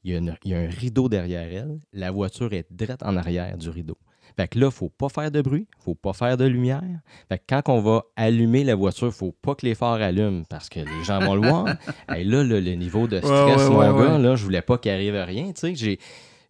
Il 0.04 0.12
y, 0.12 0.16
a 0.16 0.20
une- 0.20 0.36
il 0.44 0.52
y 0.52 0.54
a 0.54 0.60
un 0.60 0.68
rideau 0.68 1.10
derrière 1.10 1.48
elle. 1.52 1.80
La 1.92 2.12
voiture 2.12 2.54
est 2.54 2.68
droite 2.70 3.02
en 3.02 3.18
arrière 3.18 3.58
du 3.58 3.70
rideau. 3.72 3.98
Fait 4.38 4.48
que 4.48 4.60
là, 4.60 4.70
faut 4.72 4.89
pas 4.89 5.10
faire 5.10 5.32
de 5.32 5.41
bruit, 5.41 5.67
faut 5.79 5.96
pas 5.96 6.13
faire 6.13 6.36
de 6.38 6.46
lumière. 6.46 6.82
Fait 7.29 7.38
que 7.39 7.44
quand 7.48 7.70
on 7.70 7.79
va 7.82 8.03
allumer 8.15 8.63
la 8.63 8.75
voiture, 8.75 9.13
faut 9.13 9.32
pas 9.32 9.55
que 9.55 9.65
les 9.65 9.75
phares 9.75 10.01
allument 10.01 10.44
parce 10.50 10.67
que 10.70 10.79
les 10.79 11.03
gens 11.05 11.20
vont 11.20 11.36
le 11.36 11.48
voir. 11.48 11.67
Et 12.15 12.24
là, 12.24 12.44
le, 12.44 12.60
le 12.60 12.72
niveau 12.74 13.08
de 13.08 13.17
stress, 13.20 13.32
ouais, 13.32 13.70
mon 13.70 13.77
ouais, 13.79 13.86
gars, 14.05 14.15
ouais. 14.17 14.22
là, 14.22 14.36
je 14.36 14.44
voulais 14.44 14.62
pas 14.62 14.77
qu'il 14.77 14.91
arrive 14.91 15.15
rien. 15.15 15.46
Tu 15.53 15.62
sais, 15.62 15.75
j'ai 15.75 16.00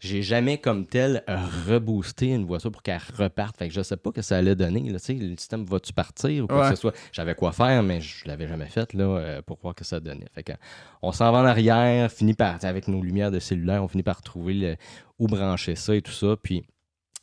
j'ai 0.01 0.21
jamais 0.21 0.59
comme 0.59 0.85
tel 0.85 1.23
reboosté 1.67 2.27
une 2.27 2.45
voiture 2.45 2.71
pour 2.71 2.83
qu'elle 2.83 3.01
reparte. 3.17 3.57
Fait 3.57 3.67
que 3.69 3.73
je 3.73 3.81
sais 3.81 3.97
pas 3.97 4.11
que 4.11 4.21
ça 4.21 4.37
allait 4.37 4.55
donner. 4.55 4.81
Là, 4.89 4.99
tu 4.99 5.05
sais, 5.05 5.13
le 5.13 5.35
système 5.37 5.65
va-tu 5.65 5.93
partir 5.93 6.43
ou 6.43 6.47
quoi 6.47 6.61
Ouais. 6.63 6.69
que 6.69 6.75
ce 6.75 6.81
soit? 6.81 6.93
J'avais 7.11 7.33
quoi 7.33 7.51
faire, 7.53 7.81
mais 7.81 8.01
je 8.01 8.27
l'avais 8.27 8.47
jamais 8.47 8.67
fait 8.67 8.93
là, 8.93 9.03
euh, 9.05 9.41
pour 9.41 9.57
voir 9.61 9.73
que 9.73 9.83
ça 9.83 9.99
donnait. 9.99 10.27
Fait 10.33 10.43
que, 10.43 10.51
on 11.01 11.11
s'en 11.11 11.31
va 11.31 11.39
en 11.39 11.45
arrière, 11.45 12.11
finit 12.11 12.33
par, 12.33 12.63
avec 12.63 12.87
nos 12.87 13.01
lumières 13.01 13.31
de 13.31 13.39
cellulaire, 13.39 13.83
on 13.83 13.87
finit 13.87 14.03
par 14.03 14.21
trouver 14.21 14.53
le- 14.53 14.75
où 15.17 15.27
brancher 15.27 15.75
ça 15.75 15.95
et 15.95 16.01
tout 16.01 16.11
ça. 16.11 16.35
Puis 16.41 16.63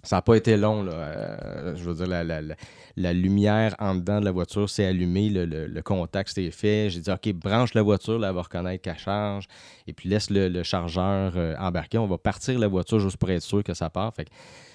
ça 0.03 0.17
n'a 0.17 0.23
pas 0.23 0.35
été 0.37 0.57
long. 0.57 0.83
Là. 0.83 0.93
Euh, 0.93 1.77
je 1.77 1.85
veux 1.85 1.95
dire, 1.95 2.07
la, 2.07 2.25
la- 2.25 2.41
la- 2.43 2.55
la 2.97 3.13
lumière 3.15 3.75
en 3.79 3.95
dedans 3.95 4.21
de 4.21 4.25
la 4.27 4.33
voiture 4.33 4.69
s'est 4.69 4.85
allumée, 4.85 5.31
le, 5.31 5.47
le- 5.47 5.67
le 5.67 5.83
contact 5.83 6.29
s'est 6.31 6.51
fait. 6.51 6.91
J'ai 6.91 7.01
dit, 7.01 7.11
OK, 7.11 7.33
branche 7.33 7.73
la 7.75 7.83
voiture, 7.83 8.19
là, 8.19 8.29
elle 8.29 8.35
va 8.35 8.43
reconnaître 8.43 8.83
qu'elle 8.83 8.99
charge. 8.99 9.47
Et 9.87 9.93
puis 9.93 10.09
laisse 10.09 10.29
le, 10.31 10.49
le 10.49 10.63
chargeur 10.63 11.33
euh, 11.37 11.55
embarquer. 11.59 11.99
On 11.99 12.07
va 12.07 12.19
partir 12.19 12.59
la 12.59 12.69
voiture 12.69 12.99
juste 13.01 13.17
pour 13.17 13.31
être 13.31 13.43
sûr 13.43 13.63
que 13.65 13.73
ça 13.75 13.89
part. 13.91 14.13
Fait 14.15 14.25
que 14.27 14.31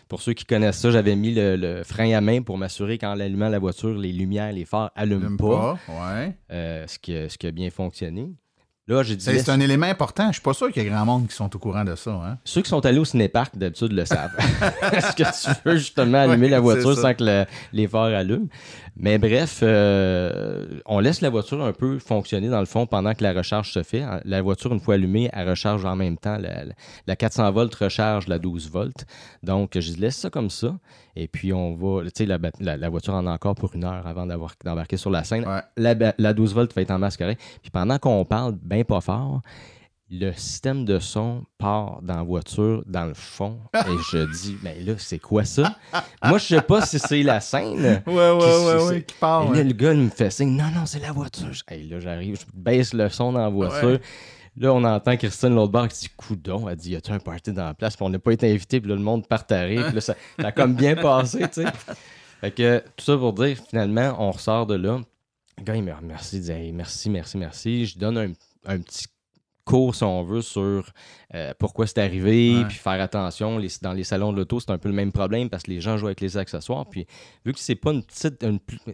pour 0.07 0.21
ceux 0.21 0.33
qui 0.33 0.45
connaissent 0.45 0.77
ça, 0.79 0.89
j'avais 0.89 1.15
mis 1.17 1.33
le, 1.35 1.81
frein 1.83 2.13
à 2.13 2.21
main 2.21 2.41
pour 2.41 2.57
m'assurer 2.57 2.97
qu'en 2.97 3.19
allumant 3.19 3.49
la 3.49 3.59
voiture, 3.59 3.93
les 3.97 4.13
lumières, 4.13 4.53
les 4.53 4.63
phares 4.65 4.91
allument 4.95 5.21
J'aime 5.23 5.37
pas. 5.37 5.77
pas. 5.85 6.15
Ouais. 6.15 6.35
Euh, 6.51 6.87
ce, 6.87 6.97
qui 6.97 7.13
a, 7.15 7.27
ce 7.29 7.37
qui 7.37 7.45
a 7.45 7.51
bien 7.51 7.69
fonctionné. 7.69 8.31
Là, 8.89 9.03
j'ai 9.03 9.15
dit. 9.17 9.25
C'est 9.25 9.33
laisse- 9.33 9.49
un 9.49 9.59
élément 9.59 9.85
important. 9.87 10.27
Je 10.27 10.33
suis 10.33 10.41
pas 10.41 10.53
sûr 10.53 10.71
qu'il 10.71 10.81
y 10.81 10.85
ait 10.85 10.89
grand 10.89 11.03
monde 11.05 11.27
qui 11.27 11.35
sont 11.35 11.53
au 11.53 11.59
courant 11.59 11.83
de 11.83 11.95
ça. 11.95 12.11
Hein? 12.11 12.37
Ceux 12.45 12.61
qui 12.61 12.69
sont 12.69 12.85
allés 12.85 12.99
au 12.99 13.05
cinéparc, 13.05 13.57
d'habitude, 13.57 13.91
le 13.91 14.05
savent. 14.05 14.31
Est-ce 14.93 15.13
que 15.15 15.23
tu 15.53 15.59
veux 15.65 15.75
justement 15.77 16.19
allumer 16.19 16.45
Ouais, 16.45 16.51
la 16.51 16.59
voiture 16.61 16.95
sans 16.97 17.13
que 17.13 17.23
le- 17.23 17.45
les 17.73 17.87
phares 17.87 18.05
allument? 18.15 18.47
Mais 18.99 19.19
bref, 19.19 19.59
euh, 19.61 20.65
on 20.87 20.99
laisse 20.99 21.21
la 21.21 21.29
voiture 21.29 21.63
un 21.63 21.71
peu 21.71 21.99
fonctionner 21.99 22.49
dans 22.49 22.59
le 22.59 22.65
fond 22.65 22.87
pendant 22.87 23.13
que 23.13 23.21
la 23.23 23.31
recharge 23.33 23.71
se 23.71 23.83
fait. 23.83 24.03
La 24.25 24.41
voiture, 24.41 24.73
une 24.73 24.79
fois 24.79 24.95
allumée, 24.95 25.29
elle 25.33 25.47
recharge 25.49 25.85
en 25.85 25.95
même 25.95 26.17
temps. 26.17 26.37
La, 26.37 26.65
la- 26.65 26.73
la 27.05 27.15
400 27.15 27.51
volts 27.51 27.75
recharge 27.75 28.27
la 28.27 28.39
12 28.39 28.71
volts. 28.71 29.05
Donc, 29.43 29.77
je 29.79 29.93
laisse 29.97 30.15
ça 30.17 30.29
comme 30.31 30.49
ça. 30.49 30.75
Et 31.15 31.27
puis, 31.27 31.53
on 31.53 31.75
va... 31.75 32.03
Tu 32.05 32.11
sais, 32.15 32.25
la, 32.25 32.37
bat- 32.39 32.51
la- 32.59 32.77
la 32.77 32.89
voiture 32.89 33.13
en 33.13 33.27
a 33.27 33.31
encore 33.31 33.55
pour 33.55 33.75
une 33.75 33.83
heure 33.83 34.05
avant 34.07 34.25
d'avoir 34.25 34.53
d'embarquer 34.65 34.97
sur 34.97 35.11
la 35.11 35.23
scène. 35.23 35.47
Ouais. 35.47 35.61
La, 35.77 35.93
ba- 35.93 36.15
la 36.17 36.33
12 36.33 36.53
volts 36.55 36.73
va 36.75 36.81
être 36.81 36.91
en 36.91 36.99
correcte. 36.99 37.41
Puis 37.61 37.69
pendant 37.71 37.99
qu'on 37.99 38.25
parle 38.25 38.55
bien 38.61 38.83
pas 38.83 39.01
fort, 39.01 39.41
le 40.09 40.31
système 40.33 40.85
de 40.85 40.99
son 40.99 41.43
part 41.57 41.99
dans 42.01 42.15
la 42.15 42.23
voiture, 42.23 42.81
dans 42.85 43.05
le 43.05 43.13
fond. 43.13 43.59
et 43.73 43.79
je 44.11 44.31
dis, 44.31 44.55
mais 44.63 44.79
là, 44.79 44.93
c'est 44.97 45.19
quoi 45.19 45.43
ça? 45.43 45.75
Moi, 46.23 46.37
je 46.37 46.45
sais 46.45 46.61
pas 46.61 46.85
si 46.85 46.97
c'est 46.97 47.23
la 47.23 47.41
scène. 47.41 48.01
Ouais, 48.07 48.13
ouais, 48.13 48.37
Qui- 48.39 48.65
ouais, 48.65 48.83
ouais, 48.87 49.03
qui 49.03 49.15
part. 49.19 49.43
Et 49.43 49.49
ouais. 49.49 49.57
là, 49.57 49.63
le 49.63 49.73
gars 49.73 49.93
il 49.93 49.99
me 49.99 50.09
fait 50.09 50.29
signe, 50.31 50.55
non, 50.55 50.69
non, 50.73 50.85
c'est 50.85 50.99
la 50.99 51.11
voiture. 51.11 51.49
Hey, 51.67 51.87
là, 51.89 51.99
j'arrive, 51.99 52.39
je 52.39 52.45
baisse 52.53 52.93
le 52.93 53.09
son 53.09 53.33
dans 53.33 53.39
la 53.41 53.49
voiture. 53.49 53.83
Ouais. 53.89 54.01
Là, 54.59 54.73
on 54.73 54.83
entend 54.85 55.15
Christine 55.17 55.53
l'autre 55.53 55.71
bar 55.71 55.87
qui 55.87 55.99
dit 55.99 56.09
Coudon, 56.15 56.67
elle 56.67 56.77
dit 56.77 56.91
Y 56.91 56.95
a-tu 56.95 57.11
un 57.11 57.19
party 57.19 57.51
dans 57.53 57.65
la 57.65 57.73
place 57.75 57.95
Puis 57.95 58.03
on 58.05 58.09
n'a 58.09 58.17
pas 58.17 58.31
été 58.31 58.49
invité, 58.51 58.79
puis 58.81 58.89
là, 58.89 58.95
le 58.95 59.01
monde 59.03 59.27
partageait. 59.27 59.83
Puis 59.83 59.93
là, 59.93 60.01
ça, 60.01 60.15
ça 60.39 60.47
a 60.47 60.51
comme 60.51 60.73
bien 60.73 60.95
passé, 60.95 61.39
tu 61.49 61.61
sais. 61.63 61.65
Fait 62.41 62.51
que 62.51 62.79
tout 62.95 63.03
ça 63.05 63.17
pour 63.17 63.33
dire, 63.33 63.57
finalement, 63.69 64.15
on 64.19 64.31
ressort 64.31 64.65
de 64.65 64.75
là. 64.75 64.99
Le 65.59 65.63
gars, 65.63 65.75
il 65.75 65.83
me 65.83 65.93
remercie, 65.93 66.37
il 66.37 66.41
dit 66.43 66.51
Hey, 66.51 66.71
merci, 66.71 67.09
merci, 67.09 67.37
merci. 67.37 67.85
Je 67.85 67.99
donne 67.99 68.17
un, 68.17 68.31
un 68.65 68.79
petit 68.79 69.05
cours, 69.67 69.93
si 69.93 70.03
on 70.03 70.23
veut, 70.23 70.41
sur 70.41 70.83
euh, 71.35 71.53
pourquoi 71.59 71.85
c'est 71.85 71.99
arrivé, 71.99 72.63
puis 72.67 72.77
faire 72.77 72.99
attention. 73.01 73.59
Les- 73.59 73.69
dans 73.81 73.93
les 73.93 74.03
salons 74.03 74.31
de 74.31 74.37
l'auto, 74.37 74.59
c'est 74.59 74.71
un 74.71 74.77
peu 74.79 74.89
le 74.89 74.95
même 74.95 75.11
problème 75.11 75.49
parce 75.49 75.61
que 75.63 75.71
les 75.71 75.81
gens 75.81 75.97
jouent 75.97 76.07
avec 76.07 76.21
les 76.21 76.37
accessoires. 76.37 76.85
Puis 76.89 77.05
vu 77.45 77.53
que 77.53 77.59
c'est 77.59 77.75
pas 77.75 77.91
une 77.91 78.01
petite, 78.03 78.43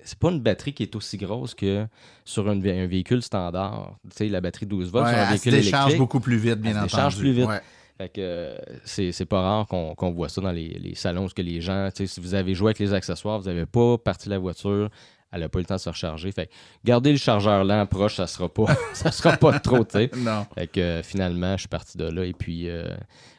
c'est 0.04 0.20
pas 0.20 0.32
une 0.32 0.42
batterie 0.42 0.74
qui 0.74 0.84
est 0.84 0.96
aussi 0.96 1.18
grosse 1.18 1.54
que 1.56 1.86
sur 2.26 2.50
un, 2.50 2.56
vé- 2.60 2.84
un 2.84 2.88
véhicule 2.88 3.22
standard. 3.22 3.96
Tu 4.10 4.18
sais, 4.18 4.28
la 4.28 4.42
batterie 4.42 4.66
12 4.66 4.92
volts 4.92 5.08
sur 5.08 5.16
un 5.16 5.22
elle 5.22 5.26
se 5.28 5.32
véhicule 5.32 5.52
décharge 5.54 5.74
électrique. 5.92 6.00
beaucoup 6.00 6.20
plus 6.20 6.38
vite, 6.38 6.56
bien 6.56 6.72
Elle 6.72 6.76
se 6.76 6.80
entendu. 6.80 6.92
décharge 6.92 7.18
plus 7.18 7.32
vite. 7.32 7.50
Fait 7.96 8.10
que 8.10 8.22
euh, 8.22 8.56
c'est 8.86 9.12
c'est 9.12 9.26
pas 9.28 9.40
rare 9.42 9.68
qu'on 9.68 9.94
qu'on 9.94 10.12
voit 10.12 10.28
ça 10.28 10.42
dans 10.42 10.52
les, 10.52 10.70
les 10.70 10.96
salons, 10.96 11.22
parce 11.22 11.36
que 11.36 11.44
les 11.44 11.62
gens, 11.62 11.90
si 11.94 12.20
vous 12.20 12.34
avez 12.34 12.56
joué 12.56 12.70
avec 12.70 12.80
les 12.80 12.92
accessoires, 12.92 13.40
vous 13.40 13.46
n'avez 13.46 13.68
pas 13.68 14.00
parti 14.00 14.30
la 14.30 14.40
voiture, 14.40 14.90
elle 15.34 15.42
n'a 15.42 15.50
pas 15.50 15.60
eu 15.60 15.64
le 15.64 15.66
temps 15.66 15.76
de 15.76 15.80
se 15.80 15.90
recharger. 15.90 16.32
Fait 16.32 16.46
que 16.46 16.52
gardez 16.86 17.12
le 17.12 17.18
chargeur 17.18 17.64
lent 17.64 17.86
proche, 17.88 18.16
ça 18.16 18.28
sera 18.28 18.48
pas, 18.48 18.66
ça 18.94 19.12
sera 19.12 19.36
pas 19.36 19.60
trop, 19.60 19.84
tu 19.84 19.98
sais. 19.98 20.12
Non. 20.16 20.46
Fait 20.56 20.68
que 20.68 20.80
euh, 20.80 21.04
finalement, 21.04 21.54
je 21.54 21.62
suis 21.62 21.70
parti 21.70 21.98
de 21.98 22.06
là 22.06 22.24
et 22.24 22.34
puis 22.34 22.70
euh, 22.70 22.96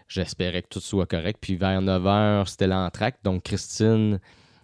j'espérais 0.08 0.62
que 0.62 0.68
tout 0.68 0.80
soit 0.80 1.06
correct. 1.06 1.38
Puis 1.40 1.56
vers 1.56 1.80
9h, 1.80 2.46
c'était 2.46 2.66
l'entracte. 2.66 3.24
Donc 3.24 3.44
Christine, 3.44 4.18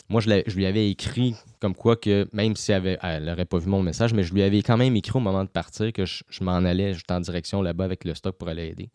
moi, 0.08 0.20
je 0.20 0.56
lui 0.56 0.66
avais 0.66 0.90
écrit 0.90 1.36
comme 1.60 1.74
quoi 1.74 1.94
que, 1.94 2.28
même 2.32 2.56
si 2.56 2.72
elle 2.72 2.98
n'aurait 3.24 3.44
pas 3.44 3.58
vu 3.58 3.68
mon 3.68 3.82
message, 3.82 4.12
mais 4.12 4.24
je 4.24 4.34
lui 4.34 4.42
avais 4.42 4.62
quand 4.62 4.76
même 4.76 4.96
écrit 4.96 5.16
au 5.16 5.20
moment 5.20 5.44
de 5.44 5.48
partir 5.48 5.92
que 5.92 6.04
je, 6.04 6.24
je 6.28 6.42
m'en 6.42 6.56
allais, 6.56 6.94
j'étais 6.94 7.12
en 7.12 7.20
direction 7.20 7.62
là-bas 7.62 7.84
avec 7.84 8.04
le 8.04 8.14
stock 8.14 8.36
pour 8.36 8.48
aller 8.48 8.68
aider. 8.68 8.90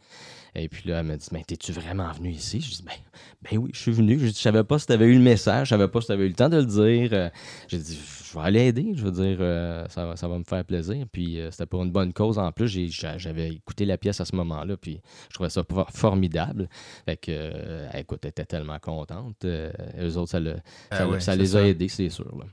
Et 0.58 0.70
puis 0.70 0.90
là, 0.90 1.00
elle 1.00 1.06
m'a 1.08 1.18
dit, 1.18 1.28
mais 1.32 1.44
t'es-tu 1.44 1.72
vraiment 1.74 2.12
venu 2.14 2.30
ici? 2.32 2.62
Je 2.62 2.70
dis, 2.76 2.84
ben, 2.84 2.94
ben 3.44 3.58
oui, 3.58 3.72
je 3.74 3.80
suis 3.80 3.92
venu. 3.92 4.18
Je 4.20 4.28
je 4.28 4.32
savais 4.32 4.64
pas 4.64 4.80
si 4.80 4.86
tu 4.88 4.94
avais 4.94 5.06
eu 5.08 5.14
le 5.16 5.20
message, 5.22 5.68
je 5.68 5.70
savais 5.72 5.88
pas 5.88 6.00
si 6.02 6.08
tu 6.08 6.14
avais 6.14 6.26
eu 6.26 6.30
le 6.30 6.34
temps 6.36 6.50
de 6.50 6.58
le 6.58 6.66
dire. 6.66 7.10
Euh, 7.14 7.30
J'ai 7.68 7.78
dit, 7.78 8.00
je 8.26 8.34
vais 8.40 8.46
aller 8.46 8.62
aider, 8.68 8.94
je 8.96 9.04
veux 9.04 9.12
dire, 9.12 9.38
euh, 9.42 9.86
ça, 9.90 10.06
va, 10.06 10.16
ça 10.16 10.28
va 10.28 10.38
me 10.40 10.44
faire 10.44 10.64
plaisir. 10.64 11.06
Puis 11.12 11.40
euh, 11.40 11.52
c'était 11.52 11.66
pour 11.66 11.84
une 11.84 11.92
bonne 11.92 12.14
cause 12.14 12.38
en 12.40 12.52
plus. 12.52 12.68
J'avais 12.68 13.50
écouté 13.50 13.86
la 13.86 13.98
pièce 13.98 14.22
à 14.22 14.26
ce 14.26 14.36
moment-là, 14.36 14.78
puis 14.78 15.02
je 15.30 15.34
trouvais 15.34 15.50
ça 15.50 15.64
for- 15.70 15.90
formidable. 15.92 16.70
Fait 17.06 17.18
que, 17.18 17.32
euh, 17.32 17.90
écoute, 17.94 18.20
elle 18.24 18.30
était 18.30 18.46
tellement 18.46 18.80
contente. 18.80 19.44
Eux 19.46 20.18
autres, 20.18 20.32
ça, 20.32 20.40
le- 20.40 20.56
Ah 20.92 21.08
ouais, 21.08 21.20
ça 21.20 21.36
les 21.36 21.56
a 21.56 21.68
aidés, 21.68 21.90
c'est 21.90 22.10
sûr. 22.10 22.34
là. 22.38 22.46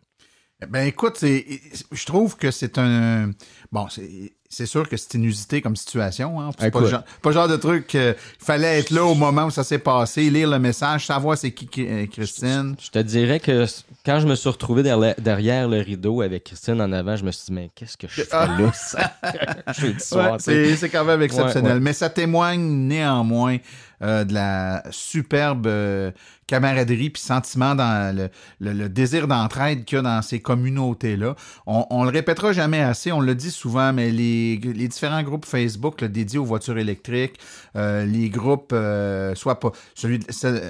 Ben 0.69 0.87
écoute, 0.87 1.19
je 1.23 2.07
trouve 2.07 2.37
que 2.37 2.53
c'est 2.53 2.79
un. 2.79 3.33
Bon, 3.73 3.89
c'est, 3.89 4.33
c'est 4.53 4.67
sûr 4.67 4.89
que 4.89 4.97
c'est 4.97 5.15
inusité 5.15 5.63
comme 5.63 5.75
situation. 5.77 6.41
Hein. 6.41 6.51
C'est 6.59 6.71
pas 6.71 6.81
le, 6.81 6.87
genre, 6.87 7.03
pas 7.23 7.31
le 7.31 7.35
genre 7.35 7.49
de 7.49 7.57
truc. 7.57 7.95
Il 7.95 8.15
fallait 8.39 8.79
être 8.81 8.91
là 8.91 9.05
au 9.05 9.15
moment 9.15 9.47
où 9.47 9.51
ça 9.51 9.65
s'est 9.65 9.79
passé, 9.79 10.29
lire 10.31 10.49
le 10.51 10.59
message, 10.59 11.07
savoir 11.07 11.37
c'est 11.39 11.51
qui, 11.53 11.67
qui- 11.67 11.87
euh, 11.87 12.07
Christine. 12.07 12.77
Je 12.83 12.91
te 12.91 12.99
dirais 12.99 13.41
que 13.41 13.65
quand 14.05 14.21
je 14.21 14.27
me 14.27 14.35
suis 14.35 14.49
retrouvé 14.51 14.83
derrière, 14.83 15.15
derrière 15.19 15.69
le 15.69 15.79
rideau 15.81 16.21
avec 16.23 16.45
Christine 16.45 16.81
en 16.81 16.93
avant, 16.93 17.17
je 17.17 17.25
me 17.25 17.31
suis 17.33 17.47
dit, 17.47 17.53
mais 17.53 17.71
qu'est-ce 17.75 17.97
que 17.97 18.07
je 18.09 18.23
fais 18.23 18.29
là, 18.33 18.73
ça? 18.75 19.13
Soir, 19.99 20.33
Ouais, 20.33 20.39
c'est, 20.39 20.77
c'est 20.77 20.89
quand 20.91 21.05
même 21.05 21.23
exceptionnel. 21.23 21.65
Ouais, 21.65 21.73
ouais. 21.75 21.81
Mais 21.81 21.93
ça 21.93 22.11
témoigne 22.11 22.61
néanmoins 22.61 23.57
euh, 24.03 24.25
de 24.25 24.35
la 24.35 24.83
superbe 24.91 25.67
euh, 25.69 26.11
camaraderie 26.49 27.11
puis 27.11 27.23
sentiment 27.23 27.75
dans 27.77 28.15
le, 28.15 28.29
le- 28.61 28.73
le 28.73 28.89
désir 28.89 29.29
d'entraide 29.29 29.85
qu'il 29.85 29.97
y 29.97 29.99
a 30.01 30.03
dans 30.03 30.21
ces 30.23 30.41
communautés-là. 30.41 31.37
On, 31.67 31.87
on 31.91 32.05
le 32.05 32.11
répétera 32.11 32.53
jamais 32.53 32.81
assez, 32.81 33.13
on 33.13 33.21
le 33.21 33.35
dit 33.35 33.51
souvent, 33.53 33.93
mais 33.93 34.11
les, 34.11 34.42
les 34.63 34.89
différents 34.89 35.23
groupes 35.23 35.45
Facebook 35.45 36.05
dédiés 36.05 36.39
aux 36.39 36.45
voitures 36.45 36.79
électriques, 36.79 37.39
euh, 37.77 38.05
les 38.05 38.29
groupes, 38.29 38.73
euh, 38.73 39.35
soit 39.35 39.61
pas 39.61 39.73
celui 39.95 40.21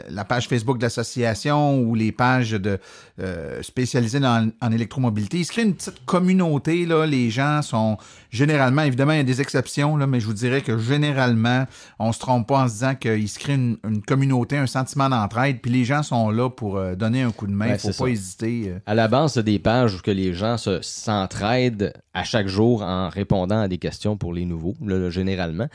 la 0.09 0.25
page 0.25 0.49
Facebook 0.49 0.79
de 0.79 0.83
l'association 0.83 1.81
ou 1.81 1.95
les 1.95 2.13
pages 2.13 2.53
de 2.53 2.79
euh, 3.21 3.63
spécialisées 3.63 4.21
en 4.25 4.73
électromobilité, 4.73 5.39
il 5.39 5.45
se 5.45 5.53
crée 5.53 5.63
une 5.63 5.75
petite 5.75 6.05
communauté. 6.05 6.87
Là, 6.87 7.07
les 7.07 7.31
gens 7.31 7.63
sont 7.63 7.99
généralement, 8.33 8.83
évidemment, 8.83 9.13
il 9.13 9.19
y 9.19 9.21
a 9.21 9.25
des 9.25 9.41
exceptions, 9.41 9.97
là, 9.97 10.07
mais 10.09 10.19
je 10.19 10.27
vous 10.27 10.33
dirais 10.33 10.61
que 10.63 10.77
généralement, 10.79 11.67
on 12.01 12.11
se 12.13 12.19
trompe 12.19 12.49
pas 12.49 12.65
en 12.65 12.67
se 12.69 12.73
disant 12.73 12.95
qu'il 12.97 13.29
se 13.29 13.39
crée 13.39 13.55
une, 13.55 13.77
une 13.89 14.03
communauté, 14.03 14.57
un 14.57 14.67
sentiment 14.67 15.09
d'entraide, 15.09 15.61
puis 15.61 15.71
les 15.71 15.85
gens 15.85 16.03
sont 16.03 16.31
là 16.31 16.51
pour 16.51 16.79
euh, 16.79 16.95
donner 16.97 17.23
un 17.23 17.31
coup 17.31 17.47
de 17.47 17.53
main. 17.53 17.67
Il 17.67 17.73
Ouais, 17.73 17.79
faut 17.79 17.89
pas 17.89 17.93
ça. 17.93 18.09
hésiter. 18.09 18.65
euh. 18.69 18.79
À 18.87 18.95
la 18.95 19.07
base, 19.07 19.35
c'est 19.35 19.43
des 19.45 19.59
pages 19.59 19.95
où 19.95 19.99
que 20.01 20.11
les 20.11 20.33
gens 20.35 20.57
se- 20.57 20.81
s'entraident 20.83 21.93
à 22.15 22.25
chaque 22.25 22.49
jour 22.49 22.83
en 22.83 23.09
répondant 23.09 23.61
à 23.61 23.69
des 23.69 23.79
questions 23.79 24.17
pour 24.17 24.33
les 24.33 24.45
nouveaux, 24.45 24.75
là, 24.85 24.99
là, 24.99 25.11
généralement. 25.11 25.69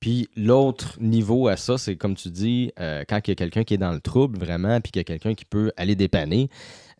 Puis 0.00 0.28
l'autre 0.36 0.96
niveau 1.00 1.48
à 1.48 1.56
ça, 1.56 1.78
c'est 1.78 1.96
comme 1.96 2.14
tu 2.14 2.28
dis, 2.30 2.70
euh, 2.78 3.02
quand 3.08 3.18
il 3.26 3.30
y 3.30 3.32
a 3.32 3.34
quelqu'un 3.34 3.64
qui 3.64 3.74
est 3.74 3.78
dans 3.78 3.92
le 3.92 4.00
trouble 4.00 4.38
vraiment, 4.38 4.80
puis 4.80 4.92
qu'il 4.92 5.00
y 5.00 5.02
a 5.02 5.04
quelqu'un 5.04 5.34
qui 5.34 5.44
peut 5.44 5.72
aller 5.76 5.96
dépanner, 5.96 6.48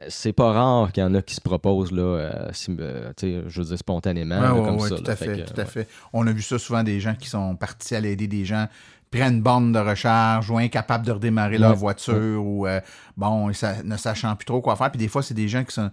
c'est 0.09 0.33
pas 0.33 0.53
rare 0.53 0.93
qu'il 0.93 1.03
y 1.03 1.07
en 1.07 1.15
a 1.15 1.23
qui 1.23 1.35
se 1.35 1.41
proposent, 1.41 1.91
là, 1.93 2.03
euh, 2.03 2.49
si- 2.53 2.75
euh, 2.79 3.13
je 3.23 3.61
veux 3.61 3.67
dire, 3.67 3.79
spontanément, 3.79 4.37
Ouais, 4.37 4.43
là, 4.43 4.55
ouais, 4.55 4.63
comme 4.67 4.77
ouais, 4.81 4.89
ça. 4.89 4.97
tout 4.97 5.05
là. 5.05 5.13
à 5.13 5.17
fait, 5.17 5.27
que, 5.45 5.53
tout 5.53 5.61
à 5.61 5.65
fait. 5.65 5.89
On 6.13 6.27
a 6.27 6.33
vu 6.33 6.43
ça 6.43 6.59
souvent 6.59 6.83
des 6.83 7.01
gens 7.01 7.15
qui 7.15 7.29
sont 7.29 7.57
partis 7.57 7.95
à 7.95 8.01
l'aider 8.01 8.27
des 8.27 8.45
gens 8.45 8.67
prennent 9.11 9.35
une 9.37 9.41
borne 9.43 9.73
de 9.73 9.79
recharge 9.79 10.51
ou 10.51 10.59
incapables 10.59 11.07
de 11.07 11.13
redémarrer 11.13 11.59
leur 11.59 11.75
voiture 11.77 12.45
ou 12.45 12.67
euh, 12.67 12.81
bon, 13.17 13.53
ça, 13.55 13.83
ne 13.85 13.97
sachant 13.97 14.35
plus 14.37 14.45
trop 14.45 14.61
quoi 14.61 14.77
faire. 14.77 14.91
Puis 14.91 14.99
des 14.99 15.09
fois, 15.09 15.23
c'est 15.23 15.33
des 15.33 15.49
gens 15.49 15.65
qui 15.65 15.73
sont 15.73 15.91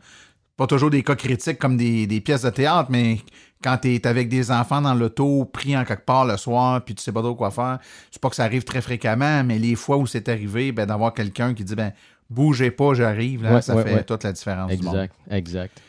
pas 0.58 0.68
toujours 0.68 0.90
des 0.90 1.04
cas 1.04 1.16
critiques 1.16 1.58
comme 1.60 1.78
des, 1.78 2.06
des 2.08 2.22
pièces 2.22 2.42
de 2.42 2.50
théâtre, 2.50 2.90
mais 2.92 3.20
quand 3.64 3.78
tu 3.78 3.94
es 3.94 4.06
avec 4.08 4.30
des 4.30 4.52
enfants 4.52 4.82
dans 4.82 4.94
l'auto, 4.96 5.46
pris 5.46 5.78
en 5.78 5.86
quelque 5.86 6.06
part 6.06 6.26
le 6.26 6.36
soir, 6.38 6.84
puis 6.84 6.96
tu 6.96 7.02
sais 7.04 7.12
pas 7.12 7.22
trop 7.22 7.36
quoi 7.36 7.50
faire, 7.52 7.80
c'est 8.12 8.22
pas 8.22 8.30
que 8.30 8.36
ça 8.36 8.44
arrive 8.44 8.64
très 8.64 8.82
fréquemment, 8.82 9.44
mais 9.44 9.58
les 9.60 9.76
fois 9.76 9.98
où 9.98 10.06
c'est 10.06 10.28
arrivé, 10.28 10.72
ben, 10.72 10.86
d'avoir 10.86 11.14
quelqu'un 11.14 11.54
qui 11.54 11.64
dit 11.64 11.76
ben 11.76 11.94
bougez 12.30 12.72
pas, 12.72 12.94
j'arrive, 12.94 13.44
là, 13.44 13.56
Ouais, 13.56 13.62
ça 13.62 13.76
ouais, 13.76 13.84
fait 13.84 13.94
ouais. 13.96 14.04
toute 14.04 14.24
la 14.24 14.32
différence 14.32 14.72
du 14.72 14.84
monde. 14.84 14.96
Exact, 14.96 15.16
exact. 15.32 15.82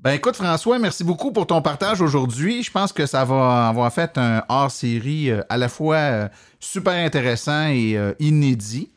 Ben 0.00 0.12
écoute 0.12 0.36
François, 0.36 0.78
merci 0.78 1.02
beaucoup 1.02 1.32
pour 1.32 1.48
ton 1.48 1.60
partage 1.60 2.00
aujourd'hui. 2.00 2.62
Je 2.62 2.70
pense 2.70 2.92
que 2.92 3.04
ça 3.04 3.24
va 3.24 3.66
avoir 3.66 3.92
fait 3.92 4.16
un 4.16 4.44
hors-série 4.48 5.30
euh, 5.30 5.42
à 5.48 5.56
la 5.56 5.68
fois 5.68 5.96
euh, 5.96 6.28
super 6.60 6.92
intéressant 6.92 7.66
et 7.66 7.96
euh, 7.96 8.12
inédit. 8.20 8.92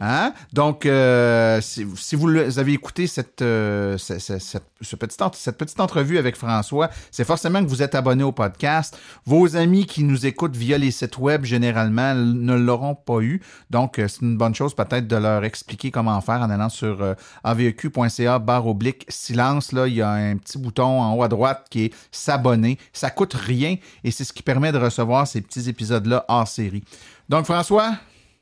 Hein? 0.00 0.32
Donc, 0.52 0.86
euh, 0.86 1.60
si, 1.60 1.84
vous 2.14 2.58
avez 2.58 2.72
écouté 2.72 3.06
cette, 3.06 3.42
euh, 3.42 3.98
ce- 3.98 4.18
ce- 4.18 4.38
cette, 4.38 5.58
petite 5.58 5.80
entrevue 5.80 6.18
avec 6.18 6.36
François, 6.36 6.90
c'est 7.10 7.24
forcément 7.24 7.62
que 7.62 7.68
vous 7.68 7.82
êtes 7.82 7.94
abonné 7.96 8.22
au 8.22 8.30
podcast. 8.32 8.96
Vos 9.24 9.56
amis 9.56 9.86
qui 9.86 10.04
nous 10.04 10.26
écoutent 10.26 10.56
via 10.56 10.78
les 10.78 10.90
sites 10.92 11.18
web, 11.18 11.44
généralement, 11.44 12.14
ne 12.14 12.54
l'auront 12.54 12.94
pas 12.94 13.20
eu. 13.20 13.40
Donc, 13.70 13.98
euh, 13.98 14.06
c'est 14.08 14.22
une 14.22 14.36
bonne 14.36 14.54
chose 14.54 14.74
peut-être 14.74 15.08
de 15.08 15.16
leur 15.16 15.44
expliquer 15.44 15.90
comment 15.90 16.20
faire 16.20 16.40
en 16.40 16.50
allant 16.50 16.68
sur 16.68 17.02
euh, 17.02 17.14
aveq.ca 17.42 18.38
barre 18.38 18.66
oblique 18.66 19.04
silence. 19.08 19.72
Là, 19.72 19.86
il 19.88 19.94
y 19.94 20.02
a 20.02 20.10
un 20.10 20.36
petit 20.36 20.58
bouton 20.58 21.00
en 21.00 21.14
haut 21.14 21.22
à 21.22 21.28
droite 21.28 21.66
qui 21.70 21.86
est 21.86 21.94
s'abonner. 22.12 22.78
Ça 22.92 23.10
coûte 23.10 23.34
rien 23.34 23.76
et 24.04 24.10
c'est 24.10 24.24
ce 24.24 24.32
qui 24.32 24.42
permet 24.42 24.72
de 24.72 24.78
recevoir 24.78 25.26
ces 25.26 25.40
petits 25.40 25.68
épisodes-là 25.68 26.24
hors 26.28 26.46
série. 26.48 26.84
Donc, 27.28 27.44
François, 27.44 27.92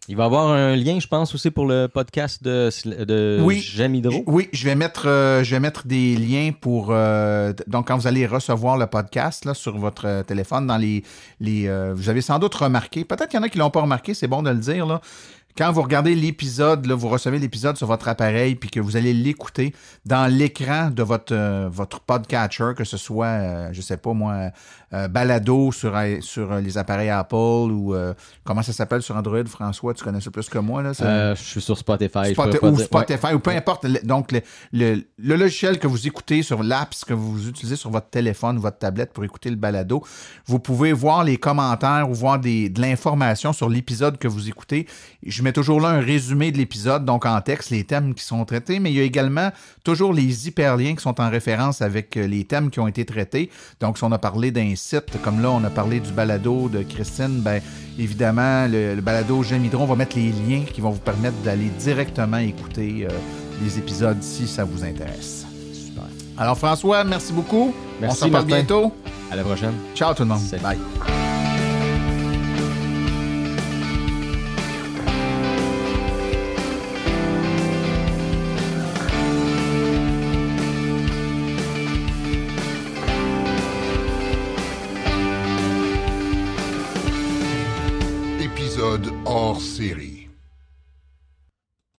il 0.08 0.16
va 0.16 0.22
y 0.22 0.26
avoir 0.26 0.48
un 0.50 0.76
lien, 0.76 1.00
je 1.00 1.06
pense, 1.08 1.34
aussi 1.34 1.50
pour 1.50 1.66
le 1.66 1.88
podcast 1.88 2.42
de, 2.42 2.70
de 3.04 3.40
Oui. 3.42 3.60
Jamidro. 3.60 4.22
Oui, 4.26 4.48
je 4.52 4.64
vais 4.64 4.74
mettre, 4.76 5.08
euh, 5.08 5.42
je 5.42 5.50
vais 5.50 5.60
mettre 5.60 5.86
des 5.86 6.16
liens 6.16 6.52
pour. 6.58 6.88
euh, 6.90 7.52
donc, 7.66 7.88
quand 7.88 7.96
vous 7.96 8.06
allez 8.06 8.24
recevoir 8.26 8.76
le 8.78 8.86
podcast 8.86 9.44
là, 9.44 9.54
sur 9.54 9.76
votre 9.78 10.06
euh, 10.06 10.22
téléphone, 10.22 10.66
dans 10.66 10.76
les. 10.76 11.02
les 11.40 11.66
euh, 11.66 11.92
vous 11.94 12.08
avez 12.08 12.20
sans 12.20 12.38
doute 12.38 12.54
remarqué, 12.54 13.04
peut-être 13.04 13.28
qu'il 13.28 13.38
y 13.38 13.40
en 13.40 13.44
a 13.44 13.48
qui 13.48 13.58
l'ont 13.58 13.70
pas 13.70 13.80
remarqué, 13.82 14.14
c'est 14.14 14.28
bon 14.28 14.42
de 14.42 14.50
le 14.50 14.58
dire. 14.58 14.86
Là. 14.86 15.00
Quand 15.56 15.72
vous 15.72 15.80
regardez 15.82 16.14
l'épisode, 16.14 16.86
vous 16.86 17.08
recevez 17.08 17.38
l'épisode 17.38 17.76
sur 17.78 17.86
votre 17.86 18.08
appareil, 18.08 18.56
puis 18.56 18.68
que 18.68 18.78
vous 18.78 18.96
allez 18.96 19.14
l'écouter 19.14 19.74
dans 20.04 20.30
l'écran 20.30 20.90
de 20.90 21.02
votre, 21.02 21.34
euh, 21.34 21.68
votre 21.70 22.00
podcatcher, 22.00 22.72
que 22.76 22.84
ce 22.84 22.98
soit, 22.98 23.26
euh, 23.26 23.68
je 23.72 23.80
sais 23.80 23.96
pas 23.96 24.12
moi, 24.12 24.50
euh, 24.92 25.08
balado 25.08 25.72
sur, 25.72 25.94
sur 26.20 26.52
euh, 26.52 26.60
les 26.60 26.76
appareils 26.76 27.08
Apple 27.08 27.34
ou 27.36 27.94
comment 28.44 28.60
ça 28.62 28.72
s'appelle 28.74 29.00
sur 29.00 29.16
Android, 29.16 29.44
François, 29.46 29.94
tu 29.94 30.04
connais 30.04 30.20
ça 30.20 30.30
plus 30.30 30.48
que 30.50 30.58
moi. 30.58 30.82
Là, 30.82 30.92
ça? 30.92 31.34
Je 31.34 31.42
suis 31.42 31.60
sur 31.62 31.78
Spotify. 31.78 32.30
je 32.30 32.34
ou 32.72 32.76
Spotify, 32.84 33.32
ou 33.34 33.38
peu 33.38 33.50
importe. 33.50 33.84
le- 33.84 34.00
Donc, 34.04 34.32
le, 34.32 34.40
le- 34.72 35.02
le 35.18 35.36
logiciel 35.36 35.78
que 35.78 35.86
vous 35.86 36.06
écoutez 36.06 36.42
sur 36.42 36.62
l'apps 36.62 37.04
que 37.04 37.14
vous 37.14 37.48
utilisez 37.48 37.76
sur 37.76 37.88
votre 37.90 38.10
téléphone, 38.10 38.58
votre 38.58 38.78
tablette 38.78 39.12
pour 39.14 39.24
écouter 39.24 39.48
le 39.48 39.56
balado, 39.56 40.04
vous 40.44 40.58
pouvez 40.58 40.92
voir 40.92 41.24
les 41.24 41.38
commentaires 41.38 42.10
ou 42.10 42.14
voir 42.14 42.38
des, 42.38 42.68
de 42.68 42.80
l'information 42.82 43.54
sur 43.54 43.70
l'épisode 43.70 44.18
que 44.18 44.28
vous 44.28 44.48
écoutez. 44.48 44.86
Je 45.24 45.45
mets 45.46 45.52
toujours 45.52 45.80
là 45.80 45.88
un 45.90 46.00
résumé 46.00 46.50
de 46.50 46.58
l'épisode, 46.58 47.04
donc 47.04 47.24
en 47.24 47.40
texte, 47.40 47.70
les 47.70 47.84
thèmes 47.84 48.14
qui 48.14 48.24
sont 48.24 48.44
traités, 48.44 48.80
mais 48.80 48.90
il 48.90 48.96
y 48.96 49.00
a 49.00 49.04
également 49.04 49.50
toujours 49.84 50.12
les 50.12 50.48
hyperliens 50.48 50.96
qui 50.96 51.02
sont 51.02 51.20
en 51.20 51.30
référence 51.30 51.82
avec 51.82 52.16
euh, 52.16 52.26
les 52.26 52.44
thèmes 52.44 52.70
qui 52.70 52.80
ont 52.80 52.88
été 52.88 53.04
traités. 53.04 53.50
Donc, 53.80 53.96
si 53.96 54.04
on 54.04 54.10
a 54.10 54.18
parlé 54.18 54.50
d'un 54.50 54.74
site, 54.74 55.22
comme 55.22 55.40
là, 55.40 55.50
on 55.50 55.62
a 55.62 55.70
parlé 55.70 56.00
du 56.00 56.10
balado 56.10 56.68
de 56.68 56.82
Christine, 56.82 57.40
ben 57.40 57.60
évidemment, 57.98 58.66
le, 58.66 58.94
le 58.94 59.00
balado 59.00 59.42
J'aime 59.42 59.64
Hydron 59.64 59.86
va 59.86 59.94
mettre 59.94 60.16
les 60.16 60.32
liens 60.32 60.64
qui 60.64 60.80
vont 60.80 60.90
vous 60.90 60.98
permettre 60.98 61.36
d'aller 61.44 61.70
directement 61.78 62.38
écouter 62.38 63.06
euh, 63.08 63.14
les 63.62 63.78
épisodes 63.78 64.20
si 64.22 64.48
ça 64.48 64.64
vous 64.64 64.84
intéresse. 64.84 65.46
Super. 65.72 66.04
Alors, 66.36 66.58
François, 66.58 67.04
merci 67.04 67.32
beaucoup. 67.32 67.72
Merci, 68.00 68.16
on 68.16 68.20
se 68.20 68.24
reparle 68.24 68.46
bientôt. 68.46 68.92
À 69.30 69.36
la 69.36 69.44
prochaine. 69.44 69.74
Ciao 69.94 70.12
tout 70.12 70.22
le 70.22 70.28
monde. 70.28 70.40
Salut. 70.40 70.62
Bye. 70.62 71.25